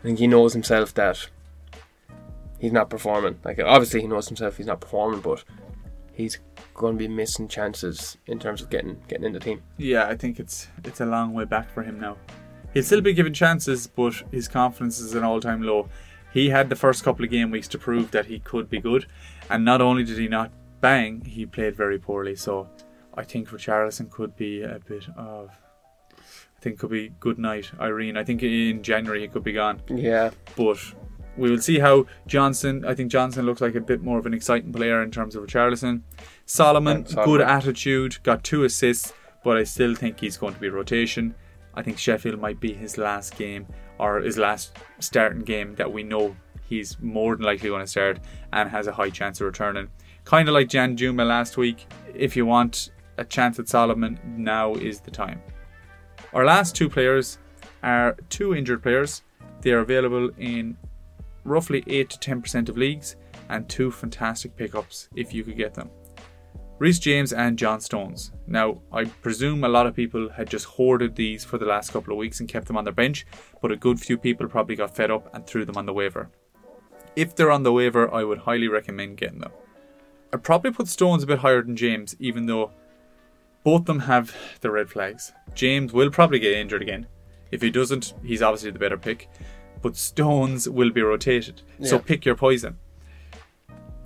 [0.00, 1.30] I think he knows himself that
[2.58, 3.38] he's not performing.
[3.42, 5.42] Like obviously he knows himself he's not performing, but
[6.12, 6.40] he's
[6.74, 9.62] going to be missing chances in terms of getting getting in the team.
[9.78, 12.18] Yeah, I think it's it's a long way back for him now.
[12.74, 15.88] He'll still be given chances, but his confidence is an all-time low.
[16.34, 19.06] He had the first couple of game weeks to prove that he could be good,
[19.48, 20.52] and not only did he not
[20.82, 22.36] bang, he played very poorly.
[22.36, 22.68] So
[23.14, 25.50] I think Richarlison could be a bit of
[26.64, 28.16] think could be good night, Irene.
[28.16, 29.82] I think in January he could be gone.
[29.88, 30.30] Yeah.
[30.56, 30.78] But
[31.36, 32.84] we will see how Johnson.
[32.84, 35.44] I think Johnson looks like a bit more of an exciting player in terms of
[35.44, 36.02] Richarlison.
[36.46, 39.12] Solomon, Solomon, good attitude, got two assists,
[39.44, 41.34] but I still think he's going to be rotation.
[41.74, 43.66] I think Sheffield might be his last game
[43.98, 46.34] or his last starting game that we know
[46.68, 48.20] he's more than likely going to start
[48.52, 49.88] and has a high chance of returning.
[50.24, 51.86] Kind of like Danjuma last week.
[52.14, 55.42] If you want a chance at Solomon, now is the time.
[56.34, 57.38] Our last two players
[57.84, 59.22] are two injured players.
[59.60, 60.76] They are available in
[61.44, 63.14] roughly 8 to 10% of leagues,
[63.48, 65.90] and two fantastic pickups if you could get them.
[66.78, 68.32] Reece James and John Stones.
[68.48, 72.12] Now, I presume a lot of people had just hoarded these for the last couple
[72.12, 73.26] of weeks and kept them on their bench,
[73.62, 76.30] but a good few people probably got fed up and threw them on the waiver.
[77.14, 79.52] If they're on the waiver, I would highly recommend getting them.
[80.32, 82.72] I'd probably put Stones a bit higher than James, even though
[83.64, 85.32] both of them have the red flags.
[85.54, 87.06] James will probably get injured again.
[87.50, 89.28] If he doesn't, he's obviously the better pick.
[89.82, 91.62] But Stones will be rotated.
[91.82, 92.78] So pick your poison.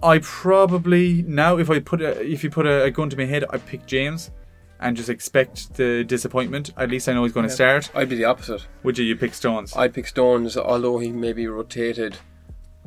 [0.03, 3.25] I probably now if I put a, if you put a, a gun to my
[3.25, 4.31] head, I pick James
[4.81, 6.73] and just expect the disappointment.
[6.77, 7.91] At least I know he's going to start.
[7.95, 8.67] I'd be the opposite.
[8.85, 9.05] Would you?
[9.05, 9.77] You pick Stones.
[9.77, 12.17] I'd pick Stones, although he may be rotated.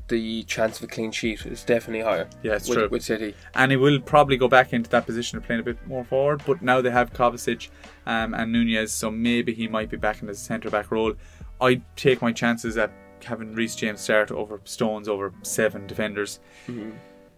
[0.07, 2.27] The chance of a clean sheet is definitely higher.
[2.43, 2.89] Yeah, it's with, true.
[2.89, 3.33] with City.
[3.55, 6.41] and he will probably go back into that position of playing a bit more forward.
[6.45, 7.69] But now they have Kovacic
[8.05, 11.13] um, and Nunes, so maybe he might be back in the centre back role.
[11.61, 12.91] I take my chances at
[13.23, 16.39] having Reece James start over Stones over seven defenders.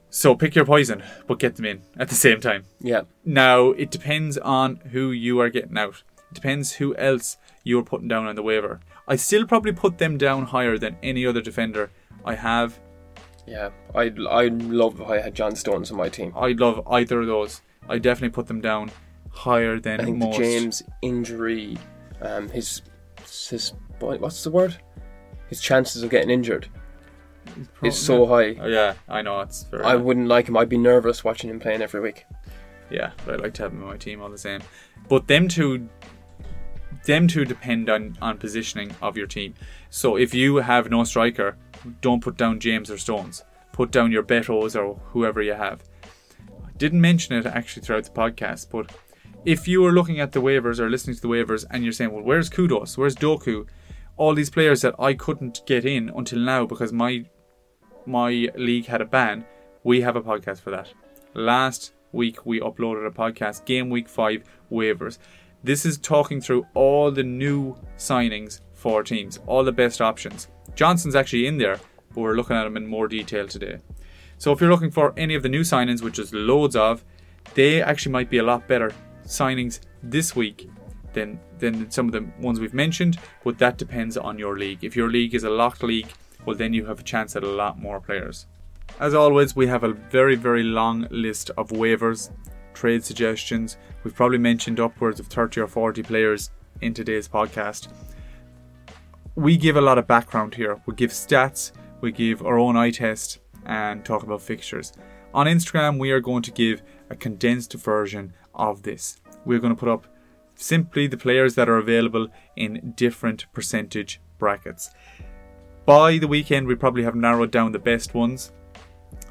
[0.09, 2.65] So pick your poison, but get them in at the same time.
[2.79, 6.03] Yeah, Now it depends on who you are getting out.
[6.31, 8.79] It depends who else you are putting down on the waiver.
[9.07, 11.89] I still probably put them down higher than any other defender
[12.25, 12.79] I have.
[13.45, 13.69] yeah.
[13.95, 16.33] I'd I'd love if I had John Stones on my team.
[16.35, 17.61] I love either of those.
[17.89, 18.91] I definitely put them down
[19.29, 20.37] higher than I think most.
[20.37, 21.77] the James injury,
[22.21, 22.81] um, his
[23.49, 24.77] his what's the word?
[25.49, 26.67] His chances of getting injured
[27.73, 28.55] Pro- is so high.
[28.59, 29.83] Oh, yeah, I know it's very.
[29.83, 30.55] I wouldn't like him.
[30.57, 32.25] I'd be nervous watching him playing every week.
[32.89, 34.61] yeah, but I like to have them on my team all the same.
[35.09, 35.89] But them two,
[37.05, 39.55] them two depend on on positioning of your team.
[39.89, 41.57] So if you have no striker,
[42.01, 43.43] don't put down James or Stones.
[43.71, 45.83] Put down your Betos or whoever you have.
[46.65, 48.91] I didn't mention it actually throughout the podcast, but
[49.45, 52.11] if you are looking at the waivers or listening to the waivers and you're saying,
[52.11, 52.97] well, where's Kudus?
[52.97, 53.67] Where's Doku?
[54.15, 57.25] All these players that I couldn't get in until now because my
[58.05, 59.45] my league had a ban.
[59.83, 60.93] We have a podcast for that.
[61.33, 65.17] Last week we uploaded a podcast, Game Week 5 waivers.
[65.63, 70.47] This is talking through all the new signings for teams, all the best options.
[70.75, 71.79] Johnson's actually in there,
[72.13, 73.79] but we're looking at them in more detail today.
[74.37, 77.03] So if you're looking for any of the new signings, which is loads of,
[77.53, 78.93] they actually might be a lot better
[79.25, 80.69] signings this week
[81.13, 84.83] than than some of the ones we've mentioned, but that depends on your league.
[84.83, 86.11] If your league is a locked league,
[86.45, 88.47] well then you have a chance at a lot more players.
[88.99, 92.31] As always, we have a very, very long list of waivers,
[92.73, 93.77] trade suggestions.
[94.03, 96.51] We've probably mentioned upwards of 30 or 40 players
[96.81, 97.87] in today's podcast.
[99.35, 100.79] We give a lot of background here.
[100.85, 101.71] We give stats,
[102.01, 104.93] we give our own eye test, and talk about fixtures.
[105.33, 109.19] On Instagram, we are going to give a condensed version of this.
[109.43, 110.05] We're going to put up
[110.53, 114.91] simply the players that are available in different percentage brackets.
[115.87, 118.51] By the weekend, we probably have narrowed down the best ones.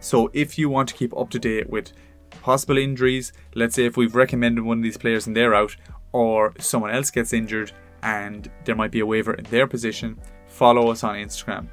[0.01, 1.93] So if you want to keep up to date with
[2.43, 5.77] possible injuries, let's say if we've recommended one of these players and they're out,
[6.11, 7.71] or someone else gets injured
[8.03, 11.69] and there might be a waiver in their position, follow us on Instagram.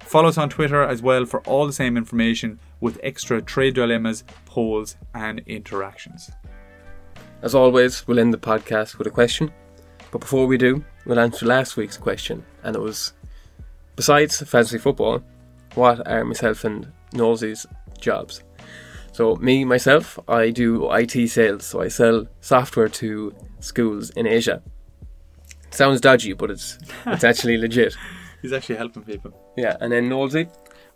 [0.00, 4.24] Follow us on Twitter as well for all the same information with extra trade dilemmas,
[4.44, 6.30] polls, and interactions.
[7.40, 9.50] As always, we'll end the podcast with a question.
[10.10, 13.14] But before we do, we'll answer last week's question, and it was
[13.96, 15.22] besides fantasy football,
[15.74, 17.66] what are myself and Nosey's
[17.98, 18.42] jobs?
[19.12, 24.62] So, me, myself, I do IT sales, so I sell software to schools in Asia.
[25.74, 27.96] Sounds dodgy, but it's it's actually legit.
[28.42, 29.32] He's actually helping people.
[29.56, 30.48] Yeah, and then Nosey,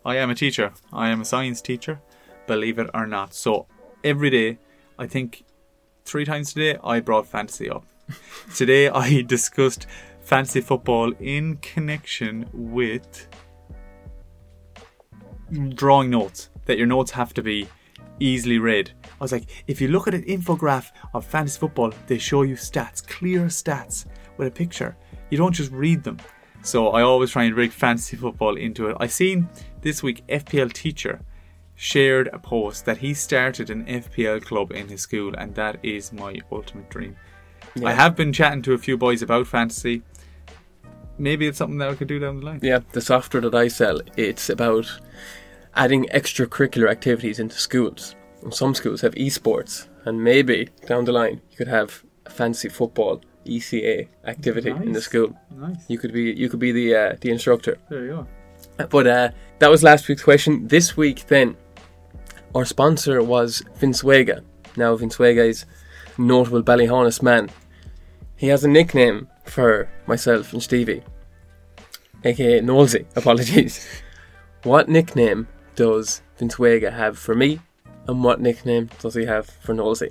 [0.05, 0.73] I am a teacher.
[0.93, 2.01] I am a science teacher,
[2.47, 3.35] believe it or not.
[3.35, 3.67] So
[4.03, 4.59] every day,
[4.99, 5.45] I think
[6.05, 7.85] three times today, I brought fantasy up.
[8.55, 9.87] today, I discussed
[10.21, 13.29] fantasy football in connection with
[15.75, 16.51] drawing notes.
[16.65, 17.69] That your notes have to be
[18.19, 18.91] easily read.
[19.05, 22.57] I was like, if you look at an infograph of fantasy football, they show you
[22.57, 24.07] stats, clear stats
[24.37, 24.97] with a picture.
[25.31, 26.19] You don't just read them.
[26.63, 28.97] So I always try and rig fantasy football into it.
[28.99, 29.49] I seen
[29.83, 31.21] this week FPL teacher
[31.77, 36.13] shared a post that he started an FPL club in his school, and that is
[36.13, 37.15] my ultimate dream.
[37.85, 40.03] I have been chatting to a few boys about fantasy.
[41.19, 42.61] Maybe it's something that I could do down the line.
[42.63, 44.87] yeah, the software that I sell, it's about
[45.75, 48.17] adding extracurricular activities into schools.
[48.43, 53.23] And some schools have esports, and maybe down the line you could have fantasy football
[53.47, 55.37] ECA activity in the school.
[55.51, 55.85] Nice.
[55.89, 57.79] You could be you could be the uh, the instructor.
[57.89, 58.27] There you go.
[58.89, 60.69] But uh, that was last week's question.
[60.69, 61.57] This week, then,
[62.55, 64.43] our sponsor was Vince Vega.
[64.77, 65.65] Now, Vince Vega is
[66.19, 67.51] a notable Ballyhaunis man.
[68.37, 71.03] He has a nickname for myself and Stevie,
[72.25, 73.07] aka Nosey.
[73.17, 73.87] Apologies.
[74.65, 77.61] what nickname does Vince Vega have for me,
[78.07, 80.11] and what nickname does he have for Nosey?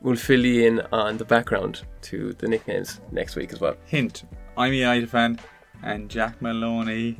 [0.00, 3.76] We'll fill you in on the background to the nicknames next week as well.
[3.86, 4.24] Hint:
[4.56, 5.40] I'm a United fan,
[5.82, 7.18] and Jack Maloney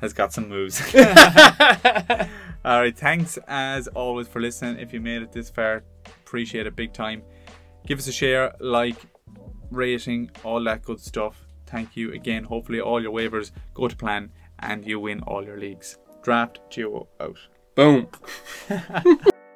[0.00, 0.80] has got some moves.
[2.64, 4.78] All right, thanks as always for listening.
[4.78, 5.84] If you made it this far,
[6.26, 7.22] appreciate it big time.
[7.86, 8.96] Give us a share, like,
[9.70, 11.46] rating, all that good stuff.
[11.66, 12.44] Thank you again.
[12.44, 15.98] Hopefully, all your waivers go to plan and you win all your leagues.
[16.22, 17.38] Draft Duo out.
[17.74, 18.08] Boom.